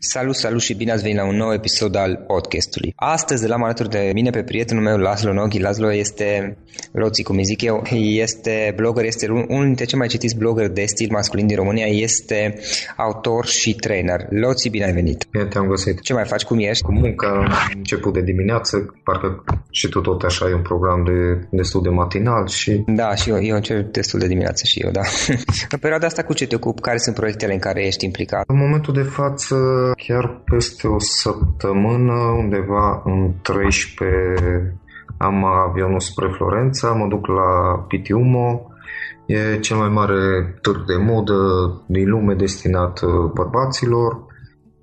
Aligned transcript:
Salut, 0.00 0.34
salut 0.34 0.60
și 0.60 0.74
bine 0.74 0.92
ați 0.92 1.02
venit 1.02 1.16
la 1.16 1.26
un 1.26 1.36
nou 1.36 1.52
episod 1.52 1.96
al 1.96 2.24
podcastului. 2.26 2.92
Astăzi 2.96 3.42
de 3.42 3.48
la 3.48 3.54
alături 3.54 3.88
de 3.88 4.10
mine 4.14 4.30
pe 4.30 4.42
prietenul 4.42 4.82
meu 4.82 4.96
Laszlo 4.96 5.32
Noghi. 5.32 5.58
Laszlo 5.60 5.92
este, 5.92 6.56
Roții 6.92 7.24
cum 7.24 7.36
îi 7.36 7.44
zic 7.44 7.62
eu, 7.62 7.82
este 8.24 8.72
blogger, 8.76 9.04
este 9.04 9.28
unul 9.30 9.64
dintre 9.64 9.84
cei 9.84 9.98
mai 9.98 10.06
citiți 10.06 10.36
blogger 10.36 10.68
de 10.68 10.84
stil 10.84 11.08
masculin 11.10 11.46
din 11.46 11.56
România, 11.56 11.86
este 11.86 12.58
autor 12.96 13.46
și 13.46 13.74
trainer. 13.74 14.26
Loții, 14.30 14.70
bine 14.70 14.84
ai 14.84 14.92
venit! 14.92 15.26
Bine 15.30 15.44
te-am 15.44 15.66
găsit! 15.66 16.00
Ce 16.00 16.12
mai 16.12 16.24
faci? 16.24 16.44
Cum 16.44 16.58
ești? 16.58 16.84
Cu 16.84 16.92
munca, 16.92 17.46
început 17.74 18.12
de 18.12 18.20
dimineață, 18.20 18.94
parcă 19.04 19.44
și 19.70 19.88
tu 19.88 20.00
tot 20.00 20.22
așa 20.22 20.44
ai 20.44 20.52
un 20.52 20.62
program 20.62 21.04
de, 21.04 21.46
destul 21.50 21.82
de 21.82 21.88
matinal 21.88 22.46
și... 22.46 22.82
Da, 22.86 23.14
și 23.14 23.30
eu, 23.30 23.42
eu 23.42 23.54
încep 23.54 23.92
destul 23.92 24.18
de 24.18 24.26
dimineață 24.26 24.64
și 24.64 24.80
eu, 24.80 24.90
da. 24.90 25.02
în 25.74 25.78
perioada 25.80 26.06
asta 26.06 26.22
cu 26.22 26.32
ce 26.32 26.46
te 26.46 26.54
ocupi? 26.54 26.80
Care 26.80 26.98
sunt 26.98 27.14
proiectele 27.14 27.52
în 27.52 27.58
care 27.58 27.86
ești 27.86 28.04
implicat? 28.04 28.44
În 28.46 28.58
momentul 28.58 28.94
de 28.94 29.02
față 29.02 29.56
chiar 30.06 30.42
peste 30.44 30.86
o 30.86 30.98
săptămână, 30.98 32.12
undeva 32.12 33.02
în 33.04 33.34
13 33.42 34.78
am 35.18 35.44
avionul 35.44 36.00
spre 36.00 36.28
Florența, 36.36 36.92
mă 36.92 37.06
duc 37.06 37.26
la 37.26 37.78
Pitiumo, 37.88 38.72
e 39.26 39.58
cel 39.58 39.76
mai 39.76 39.88
mare 39.88 40.54
târg 40.62 40.84
de 40.86 40.96
modă 40.96 41.34
din 41.86 42.08
lume 42.08 42.34
destinat 42.34 43.00
uh, 43.00 43.30
bărbaților. 43.34 44.26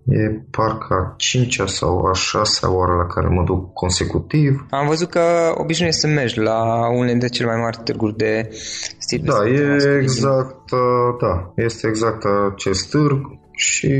E 0.08 0.42
parcă 0.52 0.94
a 0.94 1.14
cincea 1.18 1.66
sau 1.66 2.06
a 2.06 2.14
șasea 2.14 2.72
oară 2.72 2.94
la 2.96 3.06
care 3.06 3.28
mă 3.28 3.44
duc 3.44 3.74
consecutiv. 3.74 4.66
Am 4.70 4.88
văzut 4.88 5.10
că 5.10 5.22
obișnuiești 5.54 6.00
să 6.00 6.08
mergi 6.08 6.40
la 6.40 6.90
unele 6.90 7.12
dintre 7.12 7.28
cele 7.28 7.48
mai 7.48 7.62
mari 7.62 7.80
târguri 7.84 8.18
de 8.18 8.50
stil. 8.98 9.22
Da, 9.26 9.48
e 9.48 10.00
exact, 10.02 10.72
uh, 10.72 11.18
da, 11.22 11.54
este 11.56 11.88
exact 11.88 12.24
acest 12.54 12.90
târg 12.90 13.40
și 13.56 13.94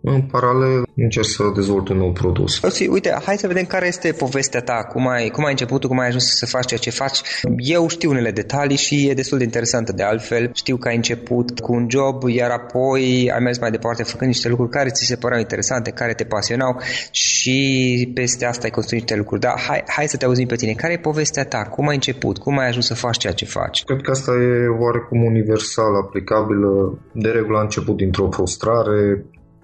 în 0.00 0.22
paralel 0.22 0.82
încerc 0.96 1.26
să 1.26 1.52
dezvolt 1.54 1.88
un 1.88 1.96
nou 1.96 2.12
produs. 2.12 2.62
Osi, 2.62 2.86
uite, 2.86 3.18
hai 3.24 3.36
să 3.36 3.46
vedem 3.46 3.64
care 3.64 3.86
este 3.86 4.12
povestea 4.12 4.60
ta, 4.60 4.88
cum 4.92 5.08
ai, 5.08 5.28
cum 5.28 5.44
ai 5.44 5.50
început, 5.50 5.84
cum 5.84 5.98
ai 5.98 6.06
ajuns 6.06 6.24
să 6.24 6.46
faci 6.46 6.66
ceea 6.66 6.80
ce 6.80 6.90
faci. 6.90 7.20
Eu 7.56 7.88
știu 7.88 8.10
unele 8.10 8.30
detalii 8.30 8.76
și 8.76 9.08
e 9.08 9.14
destul 9.14 9.38
de 9.38 9.44
interesantă 9.44 9.92
de 9.92 10.02
altfel. 10.02 10.50
Știu 10.54 10.76
că 10.76 10.88
ai 10.88 10.96
început 10.96 11.60
cu 11.60 11.72
un 11.74 11.86
job, 11.90 12.28
iar 12.28 12.50
apoi 12.50 13.30
ai 13.34 13.40
mers 13.40 13.58
mai 13.58 13.70
departe 13.70 14.02
făcând 14.02 14.30
niște 14.30 14.48
lucruri 14.48 14.70
care 14.70 14.88
ți 14.88 15.04
se 15.04 15.16
păreau 15.16 15.40
interesante, 15.40 15.90
care 15.90 16.12
te 16.12 16.24
pasionau 16.24 16.80
și 17.10 18.10
peste 18.14 18.44
asta 18.46 18.64
ai 18.64 18.70
construit 18.70 19.00
niște 19.00 19.16
lucruri. 19.16 19.40
Dar 19.40 19.54
hai, 19.68 19.82
hai 19.86 20.08
să 20.08 20.16
te 20.16 20.24
auzim 20.24 20.46
pe 20.46 20.56
tine. 20.56 20.72
Care 20.72 20.92
e 20.92 20.98
povestea 20.98 21.44
ta? 21.44 21.62
Cum 21.62 21.88
ai 21.88 21.94
început? 21.94 22.38
Cum 22.38 22.58
ai 22.58 22.68
ajuns 22.68 22.86
să 22.86 22.94
faci 22.94 23.16
ceea 23.16 23.32
ce 23.32 23.44
faci? 23.44 23.84
Cred 23.84 24.00
că 24.00 24.10
asta 24.10 24.30
e 24.30 24.66
oarecum 24.84 25.24
universal, 25.24 25.94
aplicabilă. 26.02 26.98
De 27.12 27.28
regulă 27.28 27.58
a 27.58 27.62
început 27.62 27.96
dintr-o 27.96 28.30
frustrare, 28.30 28.87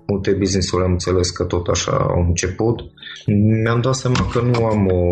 multe 0.06 0.32
business-uri 0.32 0.85
am 0.85 0.91
înțeles 0.91 1.31
că 1.31 1.44
tot 1.44 1.67
așa 1.67 1.93
au 1.93 2.25
început. 2.26 2.81
Mi-am 3.62 3.81
dat 3.81 3.94
seama 3.94 4.26
că 4.32 4.41
nu 4.41 4.65
am 4.65 4.87
o, 4.87 5.03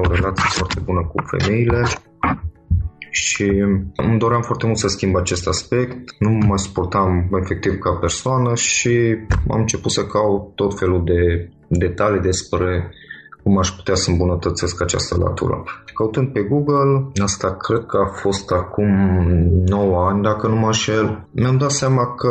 o 0.00 0.12
relație 0.12 0.48
foarte 0.48 0.80
bună 0.84 1.10
cu 1.14 1.24
femeile 1.26 1.82
și 3.10 3.44
îmi 3.96 4.18
doream 4.18 4.42
foarte 4.42 4.66
mult 4.66 4.78
să 4.78 4.88
schimb 4.88 5.16
acest 5.16 5.46
aspect. 5.46 6.14
Nu 6.18 6.30
mă 6.30 6.56
suportam 6.58 7.28
efectiv 7.42 7.78
ca 7.78 7.90
persoană 7.90 8.54
și 8.54 9.16
am 9.48 9.60
început 9.60 9.90
să 9.90 10.06
caut 10.06 10.54
tot 10.54 10.78
felul 10.78 11.04
de 11.04 11.48
detalii 11.68 12.20
despre 12.20 12.90
cum 13.42 13.58
aș 13.58 13.70
putea 13.70 13.94
să 13.94 14.10
îmbunătățesc 14.10 14.82
această 14.82 15.16
latură. 15.18 15.62
Căutând 15.94 16.32
pe 16.32 16.40
Google, 16.40 17.10
asta 17.22 17.56
cred 17.56 17.84
că 17.86 17.96
a 17.96 18.06
fost 18.06 18.50
acum 18.50 18.90
9 19.66 20.08
ani, 20.08 20.22
dacă 20.22 20.46
nu 20.48 20.56
mă 20.56 20.66
înșel, 20.66 21.26
mi-am 21.30 21.56
dat 21.56 21.70
seama 21.70 22.14
că 22.14 22.30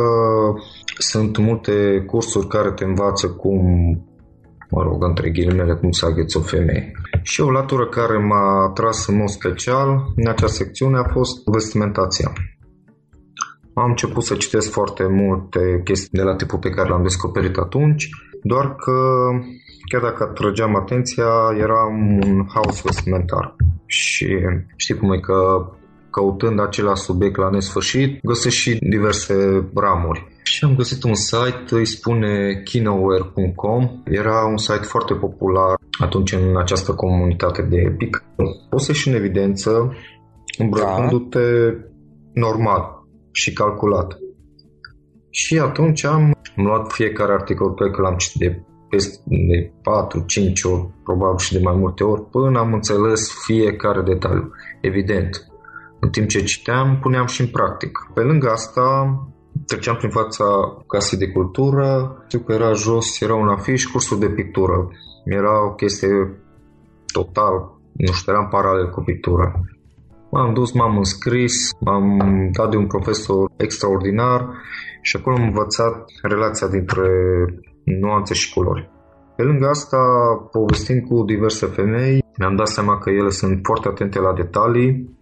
sunt 0.98 1.38
multe 1.38 2.04
cursuri 2.08 2.48
care 2.48 2.72
te 2.72 2.84
învață 2.84 3.28
cum 3.28 3.62
mă 4.70 4.82
rog, 4.82 5.04
între 5.04 5.30
ghilimele, 5.30 5.74
cum 5.74 5.92
să 5.92 6.06
agheți 6.06 6.38
o 6.38 6.42
femeie. 6.42 6.92
Și 7.22 7.42
o 7.42 7.52
latură 7.52 7.88
care 7.88 8.18
m-a 8.18 8.64
atras 8.64 9.08
în 9.08 9.16
mod 9.16 9.30
special 9.30 9.88
în 10.16 10.28
acea 10.28 10.48
secțiune 10.48 10.98
a 10.98 11.10
fost 11.12 11.42
vestimentația. 11.52 12.34
Am 13.74 13.90
început 13.90 14.24
să 14.24 14.36
citesc 14.36 14.72
foarte 14.72 15.08
multe 15.08 15.82
chestii 15.84 16.18
de 16.18 16.22
la 16.22 16.36
tipul 16.36 16.60
pe 16.60 16.70
care 16.70 16.90
l-am 16.90 17.02
descoperit 17.02 17.58
atunci, 17.58 18.10
doar 18.44 18.76
că 18.76 18.94
chiar 19.92 20.02
dacă 20.02 20.24
atrăgeam 20.24 20.76
atenția, 20.76 21.30
era 21.58 21.84
un 21.84 22.46
haos 22.54 22.82
vestimentar. 22.82 23.56
Și 23.86 24.40
știi 24.76 24.98
cum 24.98 25.12
e 25.12 25.20
că 25.20 25.70
căutând 26.10 26.60
același 26.60 27.02
subiect 27.02 27.38
la 27.38 27.50
nesfârșit, 27.50 28.20
găsești 28.24 28.60
și 28.60 28.78
diverse 28.80 29.68
ramuri. 29.76 30.33
Și 30.44 30.64
am 30.64 30.76
găsit 30.76 31.04
un 31.04 31.14
site, 31.14 31.66
îi 31.70 31.86
spune 31.86 32.62
kinoware.com. 32.64 34.02
Era 34.06 34.46
un 34.46 34.58
site 34.58 34.84
foarte 34.84 35.14
popular 35.14 35.76
atunci 36.00 36.32
în 36.32 36.58
această 36.58 36.94
comunitate 36.94 37.62
de 37.62 37.94
pic. 37.98 38.24
Poți 38.70 38.86
să 38.86 38.92
ieși 38.92 39.08
în 39.08 39.14
evidență 39.14 39.94
îmbrăcându-te 40.58 41.70
da. 41.72 41.78
normal 42.34 42.82
și 43.32 43.54
calculat. 43.54 44.18
Și 45.30 45.60
atunci 45.60 46.04
am, 46.04 46.24
am 46.58 46.66
luat 46.66 46.92
fiecare 46.92 47.34
articol 47.34 47.72
pe 47.72 47.90
care 47.90 48.02
l-am 48.02 48.16
citit 48.16 48.40
de 48.40 48.64
peste 48.90 49.22
de 49.26 49.72
4-5 50.50 50.72
ori, 50.72 50.90
probabil 51.04 51.38
și 51.38 51.54
de 51.54 51.60
mai 51.64 51.76
multe 51.76 52.04
ori, 52.04 52.30
până 52.30 52.60
am 52.60 52.74
înțeles 52.74 53.32
fiecare 53.46 54.02
detaliu. 54.02 54.52
Evident, 54.82 55.48
în 56.00 56.10
timp 56.10 56.28
ce 56.28 56.44
citeam, 56.44 57.00
puneam 57.02 57.26
și 57.26 57.42
în 57.42 57.48
practic. 57.48 57.92
Pe 58.14 58.22
lângă 58.22 58.50
asta, 58.50 58.84
treceam 59.66 59.96
prin 59.96 60.10
fața 60.10 60.46
casei 60.88 61.18
de 61.18 61.32
cultură, 61.32 62.18
știu 62.28 62.40
că 62.40 62.54
era 62.54 62.74
jos, 62.74 63.22
era 63.22 63.36
un 63.36 63.48
afiș, 63.48 63.86
cursul 63.86 64.20
de 64.20 64.30
pictură. 64.30 64.90
Era 65.26 65.66
o 65.66 65.74
chestie 65.74 66.44
total, 67.14 67.54
nu 67.92 68.12
știu, 68.12 68.32
eram 68.32 68.48
paralel 68.48 68.90
cu 68.90 69.02
pictura. 69.02 69.52
M-am 70.32 70.54
dus, 70.54 70.72
m-am 70.72 70.98
înscris, 70.98 71.70
m-am 71.80 72.20
dat 72.52 72.70
de 72.70 72.78
un 72.78 72.88
profesor 72.88 73.52
extraordinar 73.58 74.50
și 75.02 75.18
acolo 75.18 75.36
am 75.36 75.44
învățat 75.44 76.06
relația 76.22 76.68
dintre 76.68 77.10
nuanțe 77.84 78.34
și 78.34 78.54
culori. 78.54 78.92
Pe 79.36 79.44
lângă 79.44 79.68
asta, 79.68 79.98
povestind 80.52 81.08
cu 81.08 81.24
diverse 81.24 81.66
femei, 81.66 82.24
mi-am 82.38 82.56
dat 82.56 82.68
seama 82.68 82.98
că 82.98 83.10
ele 83.10 83.30
sunt 83.30 83.60
foarte 83.64 83.88
atente 83.88 84.20
la 84.20 84.34
detalii 84.34 85.18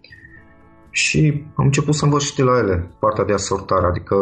și 0.91 1.43
am 1.55 1.65
început 1.65 1.93
să 1.93 2.05
învăț 2.05 2.21
și 2.21 2.35
de 2.35 2.43
la 2.43 2.57
ele 2.57 2.91
partea 2.99 3.23
de 3.23 3.33
asortare, 3.33 3.85
adică 3.85 4.15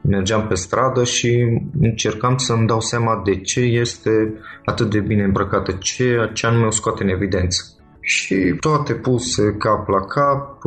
mergeam 0.00 0.46
pe 0.46 0.54
stradă 0.54 1.04
și 1.04 1.60
încercam 1.80 2.36
să-mi 2.36 2.66
dau 2.66 2.80
seama 2.80 3.22
de 3.24 3.40
ce 3.40 3.60
este 3.60 4.34
atât 4.64 4.90
de 4.90 5.00
bine 5.00 5.22
îmbrăcată, 5.22 5.72
ce, 5.72 6.30
ce 6.32 6.46
anume 6.46 6.66
o 6.66 6.70
scoate 6.70 7.02
în 7.02 7.08
evidență. 7.08 7.62
Și 8.00 8.56
toate 8.60 8.94
puse 8.94 9.54
cap 9.58 9.88
la 9.88 10.00
cap, 10.00 10.58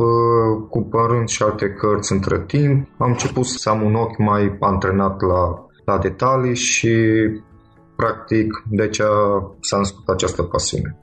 cumpărând 0.70 1.28
și 1.28 1.42
alte 1.42 1.68
cărți 1.68 2.12
între 2.12 2.44
timp, 2.46 2.88
am 2.98 3.10
început 3.10 3.44
să 3.44 3.68
am 3.68 3.82
un 3.82 3.94
ochi 3.94 4.18
mai 4.18 4.56
antrenat 4.60 5.20
la, 5.20 5.66
la 5.84 5.98
detalii 5.98 6.54
și 6.54 6.96
practic 7.96 8.64
de 8.70 8.82
aceea 8.82 9.08
s-a 9.60 9.76
născut 9.76 10.08
această 10.08 10.42
pasiune. 10.42 10.98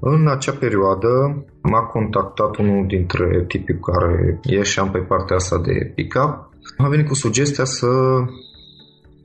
În 0.00 0.28
acea 0.28 0.52
perioadă 0.52 1.44
m-a 1.62 1.82
contactat 1.82 2.56
unul 2.56 2.86
dintre 2.86 3.44
tipii 3.48 3.80
care 3.80 4.40
ieșeam 4.42 4.90
pe 4.90 4.98
partea 4.98 5.36
asta 5.36 5.58
de 5.58 5.92
pick-up. 5.94 6.48
A 6.76 6.88
venit 6.88 7.06
cu 7.06 7.14
sugestia 7.14 7.64
să 7.64 7.86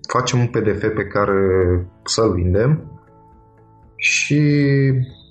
facem 0.08 0.40
un 0.40 0.48
PDF 0.48 0.82
pe 0.82 1.06
care 1.06 1.38
să-l 2.04 2.34
vindem 2.34 2.92
și 3.96 4.42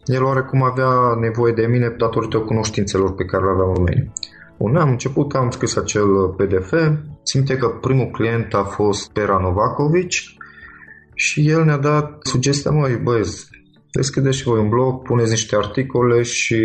el 0.04 0.22
oarecum 0.22 0.62
avea 0.62 0.90
nevoie 1.20 1.52
de 1.52 1.66
mine 1.66 1.94
datorită 1.98 2.38
cunoștințelor 2.38 3.14
pe 3.14 3.24
care 3.24 3.44
le 3.44 3.50
aveam 3.50 3.72
în 3.76 3.82
mine. 3.82 4.12
Bun, 4.58 4.76
am 4.76 4.90
început, 4.90 5.34
am 5.34 5.50
scris 5.50 5.76
acel 5.76 6.06
PDF. 6.36 6.72
Simte 7.22 7.56
că 7.56 7.68
primul 7.68 8.10
client 8.10 8.54
a 8.54 8.62
fost 8.62 9.12
Pera 9.12 9.38
Novakovic 9.38 10.10
și 11.14 11.48
el 11.48 11.64
ne-a 11.64 11.76
dat 11.76 12.18
sugestia, 12.22 12.70
măi, 12.70 13.00
băieți, 13.02 13.48
deschideți 13.94 14.36
și 14.36 14.44
voi 14.44 14.60
un 14.60 14.68
blog, 14.68 15.02
puneți 15.02 15.30
niște 15.30 15.56
articole 15.56 16.22
și 16.22 16.56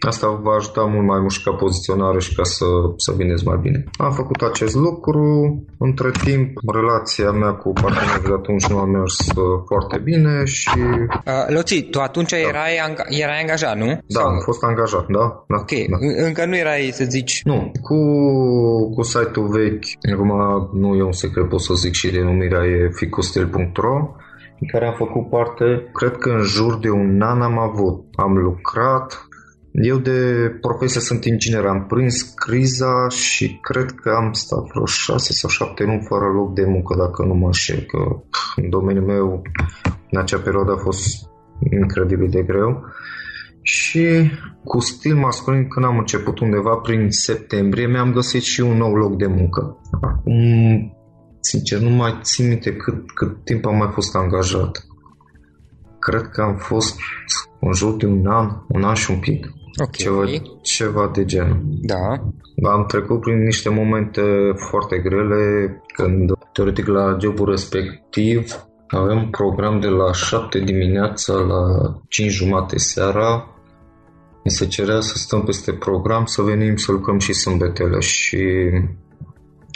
Asta 0.00 0.40
va 0.42 0.52
ajuta 0.52 0.80
mult 0.80 1.06
mai 1.06 1.20
mult 1.20 1.32
și 1.32 1.42
ca 1.42 1.52
poziționare 1.52 2.18
și 2.18 2.34
ca 2.34 2.42
să, 2.42 2.64
să 2.96 3.12
vindeți 3.16 3.44
mai 3.44 3.58
bine. 3.62 3.84
Am 3.96 4.12
făcut 4.12 4.40
acest 4.42 4.74
lucru. 4.74 5.24
Între 5.78 6.10
timp, 6.24 6.50
relația 6.72 7.30
mea 7.30 7.52
cu 7.52 7.72
partenerul 7.72 8.22
de 8.26 8.32
atunci 8.32 8.66
nu 8.66 8.78
a 8.78 8.84
mers 8.84 9.18
uh, 9.18 9.62
foarte 9.66 9.98
bine 9.98 10.44
și... 10.44 10.78
Uh, 10.78 11.46
Loți, 11.48 11.80
tu 11.80 12.00
atunci 12.00 12.30
da. 12.30 12.36
erai, 12.36 12.74
anga- 12.88 13.08
erai 13.08 13.40
angajat, 13.40 13.76
nu? 13.76 13.86
Da, 13.86 14.00
Sau... 14.06 14.26
am 14.26 14.40
fost 14.44 14.62
angajat, 14.62 15.06
da. 15.06 15.44
da 15.48 15.56
ok, 15.56 15.70
da. 15.70 15.96
încă 16.26 16.44
nu 16.44 16.56
erai, 16.56 16.90
să 16.92 17.04
zici... 17.04 17.40
Nu, 17.44 17.70
cu, 17.82 17.96
cu 18.94 19.02
site-ul 19.02 19.48
vechi, 19.48 20.12
acum 20.12 20.32
nu 20.72 20.94
e 20.94 21.02
un 21.02 21.12
secret, 21.12 21.48
pot 21.48 21.60
să 21.60 21.74
zic 21.74 21.92
și 21.92 22.10
denumirea 22.10 22.64
e 22.64 22.90
ficustel.ro 22.92 23.56
în 23.56 23.70
care 24.66 24.86
am 24.86 24.94
făcut 24.96 25.28
parte, 25.28 25.90
cred 25.92 26.16
că 26.16 26.30
în 26.30 26.42
jur 26.42 26.78
de 26.78 26.90
un 26.90 27.20
an 27.22 27.42
am 27.42 27.58
avut. 27.58 28.04
Am 28.14 28.36
lucrat, 28.36 29.28
eu 29.72 29.96
de 29.96 30.50
profesie 30.60 31.00
sunt 31.00 31.24
inginer, 31.24 31.66
am 31.66 31.86
prins 31.86 32.22
criza 32.22 33.08
și 33.08 33.58
cred 33.60 33.90
că 33.90 34.10
am 34.10 34.32
stat 34.32 34.64
vreo 34.72 34.84
șase 34.84 35.32
sau 35.32 35.50
șapte 35.50 35.84
luni 35.84 36.06
fără 36.08 36.24
loc 36.24 36.54
de 36.54 36.64
muncă, 36.64 36.94
dacă 36.98 37.24
nu 37.24 37.34
mă 37.34 37.46
înșel, 37.46 37.80
că 37.80 37.98
în 38.56 38.68
domeniul 38.70 39.04
meu 39.04 39.42
în 40.10 40.20
acea 40.20 40.38
perioadă 40.38 40.72
a 40.72 40.76
fost 40.76 41.30
incredibil 41.70 42.28
de 42.28 42.42
greu. 42.42 42.84
Și 43.62 44.30
cu 44.64 44.80
stil 44.80 45.16
masculin, 45.16 45.68
când 45.68 45.86
am 45.86 45.98
început 45.98 46.38
undeva 46.38 46.74
prin 46.74 47.10
septembrie, 47.10 47.86
mi-am 47.86 48.12
găsit 48.12 48.42
și 48.42 48.60
un 48.60 48.76
nou 48.76 48.94
loc 48.94 49.16
de 49.16 49.26
muncă. 49.26 49.80
Acum, 50.00 50.97
sincer, 51.40 51.78
nu 51.78 51.90
mai 51.90 52.18
țin 52.22 52.48
minte 52.48 52.76
cât, 52.76 53.10
cât 53.10 53.44
timp 53.44 53.66
am 53.66 53.76
mai 53.76 53.90
fost 53.92 54.16
angajat. 54.16 54.86
Cred 55.98 56.28
că 56.28 56.42
am 56.42 56.56
fost 56.56 56.96
în 57.60 57.72
jur 57.72 57.96
de 57.96 58.06
un 58.06 58.26
an, 58.26 58.50
un 58.68 58.84
an 58.84 58.94
și 58.94 59.10
un 59.10 59.18
pic. 59.18 59.46
Okay. 59.80 59.90
Ceva, 59.92 60.24
ceva 60.62 61.10
de 61.14 61.24
gen. 61.24 61.62
Da. 61.82 62.30
Am 62.70 62.84
trecut 62.86 63.20
prin 63.20 63.42
niște 63.42 63.68
momente 63.68 64.22
foarte 64.54 64.98
grele 64.98 65.82
când, 65.94 66.32
teoretic, 66.52 66.86
la 66.86 67.16
jobul 67.20 67.50
respectiv 67.50 68.68
avem 68.88 69.16
un 69.16 69.30
program 69.30 69.80
de 69.80 69.88
la 69.88 70.12
7 70.12 70.58
dimineața 70.58 71.32
la 71.32 71.94
5 72.08 72.30
jumate 72.30 72.78
seara. 72.78 73.48
Mi 74.44 74.50
se 74.50 74.66
cerea 74.66 75.00
să 75.00 75.16
stăm 75.16 75.42
peste 75.42 75.72
program, 75.72 76.24
să 76.24 76.42
venim 76.42 76.76
să 76.76 76.92
lucrăm 76.92 77.18
și 77.18 77.32
sâmbetele 77.32 78.00
și 78.00 78.38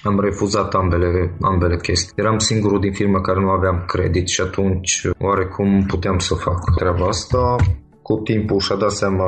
am 0.02 0.20
refuzat 0.20 0.74
ambele, 0.74 1.36
ambele 1.40 1.76
chestii. 1.76 2.12
Eram 2.16 2.38
singurul 2.38 2.80
din 2.80 2.92
firmă 2.92 3.20
care 3.20 3.40
nu 3.40 3.48
aveam 3.48 3.84
credit 3.86 4.28
și 4.28 4.40
atunci 4.40 5.08
oarecum 5.18 5.84
puteam 5.86 6.18
să 6.18 6.34
fac 6.34 6.74
treaba 6.76 7.06
asta. 7.06 7.56
Cu 8.02 8.14
timpul 8.14 8.58
și-a 8.58 8.76
dat 8.76 8.90
seama 8.90 9.24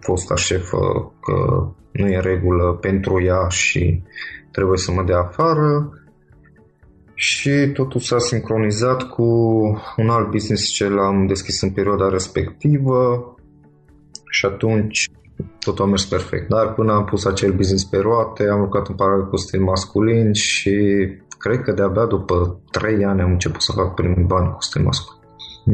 fosta 0.00 0.34
șefă 0.34 1.12
că 1.20 1.66
nu 1.92 2.06
e 2.06 2.14
în 2.14 2.22
regulă 2.22 2.78
pentru 2.80 3.22
ea 3.22 3.48
și 3.48 4.02
trebuie 4.50 4.78
să 4.78 4.92
mă 4.92 5.02
dea 5.02 5.18
afară. 5.18 5.90
Și 7.14 7.70
totul 7.72 8.00
s-a 8.00 8.18
sincronizat 8.18 9.02
cu 9.02 9.24
un 9.96 10.08
alt 10.08 10.30
business 10.30 10.70
ce 10.70 10.88
l-am 10.88 11.26
deschis 11.26 11.60
în 11.60 11.70
perioada 11.70 12.08
respectivă. 12.08 13.34
Și 14.30 14.46
atunci 14.46 15.08
totul 15.58 15.84
a 15.84 15.88
mers 15.88 16.04
perfect. 16.04 16.48
Dar 16.48 16.72
până 16.72 16.92
am 16.92 17.04
pus 17.04 17.24
acel 17.24 17.52
business 17.52 17.84
pe 17.84 17.96
roate, 17.96 18.48
am 18.48 18.60
lucrat 18.60 18.88
în 18.88 18.94
paralel 18.94 19.28
cu 19.28 19.36
stil 19.36 19.62
masculin 19.62 20.32
și 20.32 20.72
cred 21.38 21.60
că 21.60 21.72
de-abia 21.72 22.04
după 22.04 22.60
3 22.70 23.04
ani 23.04 23.20
am 23.20 23.30
început 23.30 23.62
să 23.62 23.72
fac 23.72 23.94
primii 23.94 24.24
bani 24.24 24.52
cu 24.52 24.62
stil 24.62 24.82
masculin. 24.82 25.18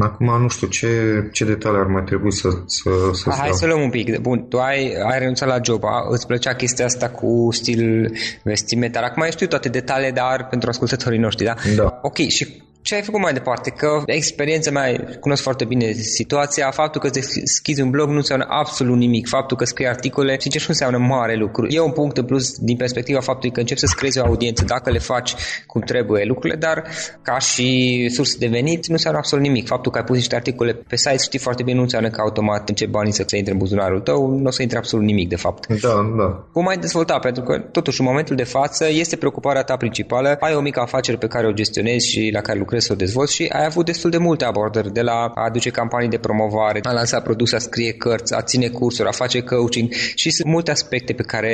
Acum 0.00 0.40
nu 0.42 0.49
știu 0.49 0.66
ce, 0.66 0.88
ce 1.32 1.44
detalii 1.44 1.78
ar 1.78 1.87
mai 1.87 2.02
trebui 2.02 2.32
să, 2.32 2.49
să, 2.66 2.90
să 3.12 3.30
Hai 3.30 3.49
să 3.52 3.66
luăm 3.66 3.80
un 3.80 3.90
pic. 3.90 4.18
Bun, 4.18 4.49
tu 4.49 4.58
ai, 4.58 4.94
ai 5.11 5.18
renunțat 5.18 5.49
la 5.49 5.58
job, 5.62 5.85
a? 5.85 6.06
îți 6.11 6.26
plăcea 6.26 6.54
chestia 6.54 6.85
asta 6.85 7.08
cu 7.08 7.49
stil 7.50 8.12
vestimentar. 8.42 9.02
Acum 9.02 9.23
mai 9.23 9.30
știu 9.30 9.46
toate 9.46 9.68
detaliile, 9.68 10.12
dar 10.12 10.46
pentru 10.50 10.68
ascultătorii 10.68 11.18
noștri, 11.18 11.44
da? 11.44 11.54
Da. 11.76 11.99
Ok, 12.02 12.16
și 12.16 12.62
ce 12.87 12.95
ai 12.95 13.02
făcut 13.02 13.21
mai 13.21 13.33
departe? 13.33 13.71
Că 13.71 14.02
experiența 14.07 14.71
mea, 14.71 15.16
cunosc 15.21 15.43
foarte 15.43 15.64
bine 15.64 15.93
situația, 15.93 16.71
faptul 16.71 17.00
că 17.00 17.09
deschizi 17.09 17.81
un 17.81 17.90
blog 17.90 18.09
nu 18.09 18.16
înseamnă 18.16 18.47
absolut 18.49 18.97
nimic. 18.97 19.28
Faptul 19.28 19.57
că 19.57 19.64
scrii 19.64 19.87
articole, 19.88 20.37
sincer, 20.38 20.61
nu 20.61 20.66
înseamnă 20.69 20.99
mare 20.99 21.37
lucru. 21.37 21.66
E 21.69 21.81
un 21.81 21.90
punct 21.90 22.16
în 22.16 22.25
plus 22.25 22.59
din 22.59 22.76
perspectiva 22.76 23.21
faptului 23.21 23.55
că 23.55 23.61
începi 23.61 23.81
să 23.81 23.87
creezi 23.97 24.19
o 24.19 24.25
audiență 24.25 24.64
dacă 24.64 24.90
le 24.90 24.99
faci 24.99 25.35
cum 25.66 25.81
trebuie 25.81 26.25
lucrurile, 26.25 26.59
dar 26.59 26.85
ca 27.23 27.38
și 27.38 28.09
sursă 28.12 28.37
de 28.38 28.47
venit 28.47 28.87
nu 28.87 28.95
înseamnă 28.95 29.19
absolut 29.19 29.45
nimic. 29.45 29.66
Faptul 29.66 29.93
că 29.93 29.99
ai 29.99 30.05
pus 30.05 30.16
niște 30.16 30.35
articole 30.35 30.73
pe 30.73 30.97
site, 30.97 31.23
știi 31.23 31.38
foarte 31.38 31.62
bine, 31.62 31.76
nu 31.76 31.83
înseamnă 31.83 32.11
că 32.11 32.21
automat 32.21 32.69
încep 32.69 32.88
banii 32.88 33.12
să 33.12 33.23
se 33.26 33.37
intre 33.37 33.52
în 33.52 33.59
buzunarul 33.59 34.00
tău, 34.00 34.31
nu 34.31 34.47
o 34.47 34.50
să 34.50 34.62
intre 34.62 34.78
absolut 34.78 35.05
nimic, 35.05 35.28
de 35.28 35.37
fapt. 35.37 35.66
Da, 35.66 36.14
da. 36.19 36.47
Cum 36.52 36.69
ai 36.69 36.76
dezvolta? 36.76 37.19
Pentru 37.19 37.43
că, 37.43 37.59
totuși, 37.59 38.00
în 38.00 38.07
momentul 38.07 38.37
de 38.37 38.45
față, 38.45 38.88
este 38.88 39.16
preocuparea 39.16 39.62
ta 39.62 39.76
principală. 39.76 40.37
Ai 40.40 40.55
o 40.55 40.61
mică 40.61 40.81
afacere 40.81 41.16
pe 41.16 41.26
care 41.26 41.47
o 41.47 41.52
gestionezi 41.52 42.09
și 42.09 42.31
la 42.33 42.40
care 42.40 42.59
lucrezi 42.59 42.75
lucrezi 42.76 42.87
să 42.87 42.92
o 42.92 42.97
dezvolți 42.97 43.35
și 43.35 43.47
ai 43.52 43.64
avut 43.64 43.85
destul 43.85 44.11
de 44.11 44.18
multe 44.18 44.45
abordări, 44.45 44.92
de 44.92 45.00
la 45.00 45.12
a 45.12 45.45
aduce 45.45 45.71
campanii 45.71 46.09
de 46.09 46.18
promovare, 46.18 46.80
a 46.83 46.92
lansa 46.92 47.21
produse, 47.21 47.56
a 47.56 47.59
scrie 47.59 47.92
cărți, 47.92 48.35
a 48.35 48.42
ține 48.42 48.68
cursuri, 48.68 49.09
a 49.09 49.12
face 49.12 49.40
coaching 49.40 49.92
și 50.14 50.30
sunt 50.30 50.49
multe 50.49 50.71
aspecte 50.71 51.12
pe 51.12 51.23
care 51.23 51.52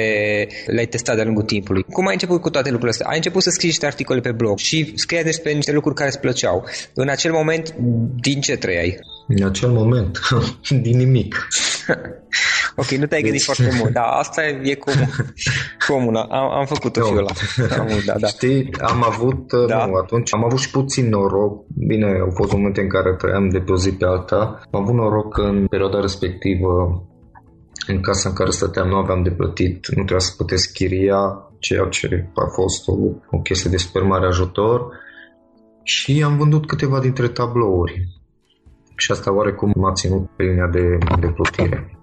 le-ai 0.67 0.87
testat 0.87 1.14
de-a 1.14 1.25
lungul 1.25 1.43
timpului. 1.43 1.85
Cum 1.93 2.07
ai 2.07 2.12
început 2.12 2.41
cu 2.41 2.50
toate 2.50 2.69
lucrurile 2.71 2.91
astea? 2.91 3.07
Ai 3.09 3.17
început 3.17 3.43
să 3.43 3.50
scrii 3.50 3.69
niște 3.69 3.87
articole 3.87 4.21
pe 4.21 4.33
blog 4.33 4.59
și 4.59 4.93
scrie 4.95 5.23
despre 5.23 5.52
niște 5.52 5.73
lucruri 5.73 5.97
care 5.97 6.09
îți 6.09 6.21
plăceau. 6.21 6.64
În 6.95 7.09
acel 7.09 7.33
moment, 7.33 7.75
din 8.21 8.41
ce 8.41 8.57
trăiai? 8.57 8.99
În 9.29 9.45
acel 9.45 9.71
moment, 9.71 10.19
din 10.87 10.97
nimic. 10.97 11.47
ok, 12.76 12.91
nu 12.91 13.07
te-ai 13.07 13.23
gândit 13.23 13.45
deci... 13.45 13.57
foarte 13.57 13.76
mult, 13.79 13.93
dar 13.93 14.05
asta 14.05 14.47
e 14.47 14.75
comun, 14.75 15.09
comună. 15.88 16.26
Am, 16.31 16.50
am 16.50 16.67
făcut-o 16.67 17.00
no. 17.00 17.07
și 17.07 17.12
eu 17.12 17.19
la. 17.19 17.33
Am, 17.79 17.88
da, 18.07 18.14
da. 18.19 18.26
Știi, 18.26 18.69
am 18.81 19.05
avut, 19.05 19.52
da. 19.67 19.87
nu, 19.87 19.95
atunci 19.95 20.35
am 20.35 20.45
avut 20.45 20.59
și 20.59 20.71
puțin 20.71 21.09
noroc. 21.09 21.64
Bine, 21.87 22.07
au 22.07 22.31
fost 22.35 22.52
momente 22.52 22.81
în 22.81 22.88
care 22.88 23.14
trăiam 23.14 23.49
de 23.49 23.59
pe 23.59 23.73
o 23.73 23.76
zi 23.76 23.93
pe 23.93 24.05
alta. 24.05 24.61
Am 24.71 24.81
avut 24.81 24.95
noroc 24.95 25.38
în 25.38 25.67
perioada 25.67 26.00
respectivă 26.00 27.02
în 27.87 28.00
casa 28.00 28.29
în 28.29 28.35
care 28.35 28.50
stăteam 28.50 28.88
nu 28.88 28.97
aveam 28.97 29.23
de 29.23 29.31
plătit, 29.31 29.88
nu 29.88 29.95
trebuia 29.95 30.19
să 30.19 30.35
plătesc 30.37 30.73
chiria, 30.73 31.50
ceea 31.59 31.87
ce 31.91 32.31
a 32.35 32.47
fost 32.55 32.88
o, 32.88 32.93
o 33.31 33.38
chestie 33.38 33.71
de 33.71 33.76
super 33.76 34.02
mare 34.02 34.26
ajutor 34.26 34.87
și 35.83 36.23
am 36.25 36.37
vândut 36.37 36.67
câteva 36.67 37.00
dintre 37.00 37.29
tablouri 37.29 38.09
și 38.97 39.12
asta 39.12 39.35
oarecum 39.35 39.73
m-a 39.76 39.93
ținut 39.93 40.31
pe 40.37 40.43
linia 40.43 40.69
de, 40.73 40.99
de 41.21 41.26
plutire. 41.26 42.01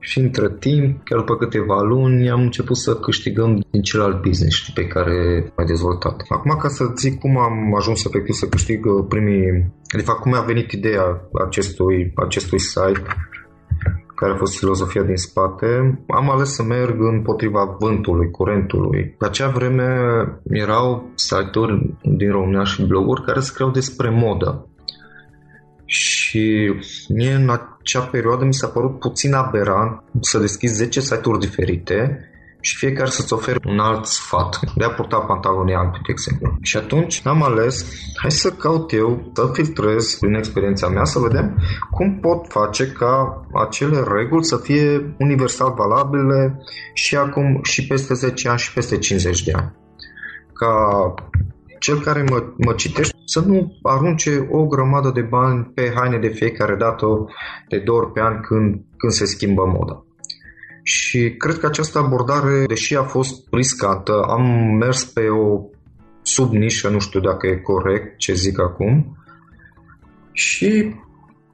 Și 0.00 0.18
între 0.18 0.50
timp, 0.58 1.04
chiar 1.04 1.18
după 1.18 1.36
câteva 1.36 1.80
luni, 1.80 2.30
am 2.30 2.40
început 2.40 2.76
să 2.76 2.96
câștigăm 2.96 3.66
din 3.70 3.82
celălalt 3.82 4.22
business 4.22 4.56
știi, 4.56 4.72
pe 4.72 4.86
care 4.86 5.52
am 5.56 5.66
dezvoltat. 5.66 6.22
Acum, 6.28 6.56
ca 6.60 6.68
să 6.68 6.92
zic 6.96 7.18
cum 7.18 7.38
am 7.38 7.74
ajuns 7.74 8.04
efectiv 8.04 8.34
să 8.34 8.46
câștig 8.48 8.86
uh, 8.86 9.04
primii... 9.08 9.72
De 9.96 10.02
fapt, 10.02 10.20
cum 10.20 10.34
a 10.34 10.40
venit 10.40 10.72
ideea 10.72 11.28
acestui, 11.46 12.12
acestui 12.14 12.58
site, 12.58 13.02
care 14.14 14.32
a 14.32 14.36
fost 14.36 14.58
filozofia 14.58 15.02
din 15.02 15.16
spate, 15.16 15.66
am 16.08 16.30
ales 16.30 16.54
să 16.54 16.62
merg 16.62 16.96
împotriva 17.00 17.76
vântului, 17.78 18.30
curentului. 18.30 19.14
Pe 19.18 19.24
acea 19.24 19.48
vreme 19.48 19.88
erau 20.48 21.10
site-uri 21.14 21.94
din 22.02 22.30
România 22.30 22.64
și 22.64 22.86
bloguri 22.86 23.24
care 23.24 23.40
scriau 23.40 23.70
despre 23.70 24.10
modă. 24.10 24.68
Și 25.84 26.74
mie 27.08 27.32
în 27.32 27.48
acea 27.94 28.06
perioadă 28.06 28.44
mi 28.44 28.54
s-a 28.54 28.68
părut 28.68 28.98
puțin 28.98 29.34
aberant 29.34 30.02
să 30.20 30.38
deschizi 30.38 30.74
10 30.74 31.00
site-uri 31.00 31.38
diferite 31.38 32.24
și 32.60 32.76
fiecare 32.76 33.10
să-ți 33.10 33.32
ofere 33.32 33.58
un 33.66 33.78
alt 33.78 34.04
sfat. 34.06 34.60
De 34.76 34.84
a 34.84 34.90
purta 34.90 35.18
pantaloni 35.18 35.74
albi, 35.74 35.98
de 36.06 36.12
exemplu. 36.12 36.58
Și 36.62 36.76
atunci 36.76 37.20
am 37.24 37.42
ales, 37.42 37.86
hai 38.16 38.30
să 38.30 38.50
caut 38.50 38.92
eu, 38.92 39.30
să 39.34 39.50
filtrez 39.52 40.14
prin 40.14 40.34
experiența 40.34 40.88
mea, 40.88 41.04
să 41.04 41.18
vedem 41.18 41.56
cum 41.90 42.18
pot 42.20 42.46
face 42.48 42.86
ca 42.86 43.44
acele 43.64 44.04
reguli 44.14 44.44
să 44.44 44.56
fie 44.56 45.14
universal 45.18 45.74
valabile 45.76 46.62
și 46.92 47.16
acum 47.16 47.60
și 47.62 47.86
peste 47.86 48.14
10 48.14 48.48
ani 48.48 48.58
și 48.58 48.72
peste 48.72 48.98
50 48.98 49.42
de 49.42 49.52
ani. 49.52 49.72
Ca 50.52 51.14
cel 51.80 52.00
care 52.00 52.24
mă, 52.28 52.44
mă 52.56 52.72
citește 52.72 53.16
să 53.24 53.40
nu 53.40 53.78
arunce 53.82 54.48
o 54.50 54.66
grămadă 54.66 55.10
de 55.14 55.20
bani 55.20 55.70
pe 55.74 55.92
haine 55.94 56.18
de 56.18 56.28
fiecare 56.28 56.74
dată, 56.74 57.06
de 57.68 57.78
două 57.78 57.98
ori 57.98 58.12
pe 58.12 58.20
an 58.20 58.40
când, 58.40 58.80
când 58.96 59.12
se 59.12 59.24
schimbă 59.24 59.64
moda. 59.66 60.04
Și 60.82 61.34
cred 61.38 61.58
că 61.58 61.66
această 61.66 61.98
abordare, 61.98 62.64
deși 62.66 62.96
a 62.96 63.02
fost 63.02 63.46
riscată, 63.50 64.22
am 64.28 64.42
mers 64.78 65.04
pe 65.04 65.28
o 65.28 65.60
subnișă, 66.22 66.88
nu 66.88 66.98
știu 66.98 67.20
dacă 67.20 67.46
e 67.46 67.56
corect 67.56 68.18
ce 68.18 68.32
zic 68.32 68.60
acum, 68.60 69.16
și 70.32 70.94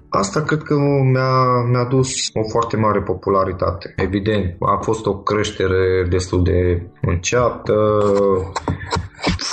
Asta 0.09 0.43
cred 0.43 0.63
că 0.63 0.75
mi-a, 1.13 1.63
mi-a 1.71 1.85
dus 1.85 2.11
o 2.33 2.49
foarte 2.49 2.77
mare 2.77 3.03
popularitate. 3.03 3.95
Evident, 3.97 4.57
a 4.61 4.79
fost 4.83 5.07
o 5.07 5.19
creștere 5.19 6.07
destul 6.11 6.43
de 6.43 6.87
înceată, 7.01 7.75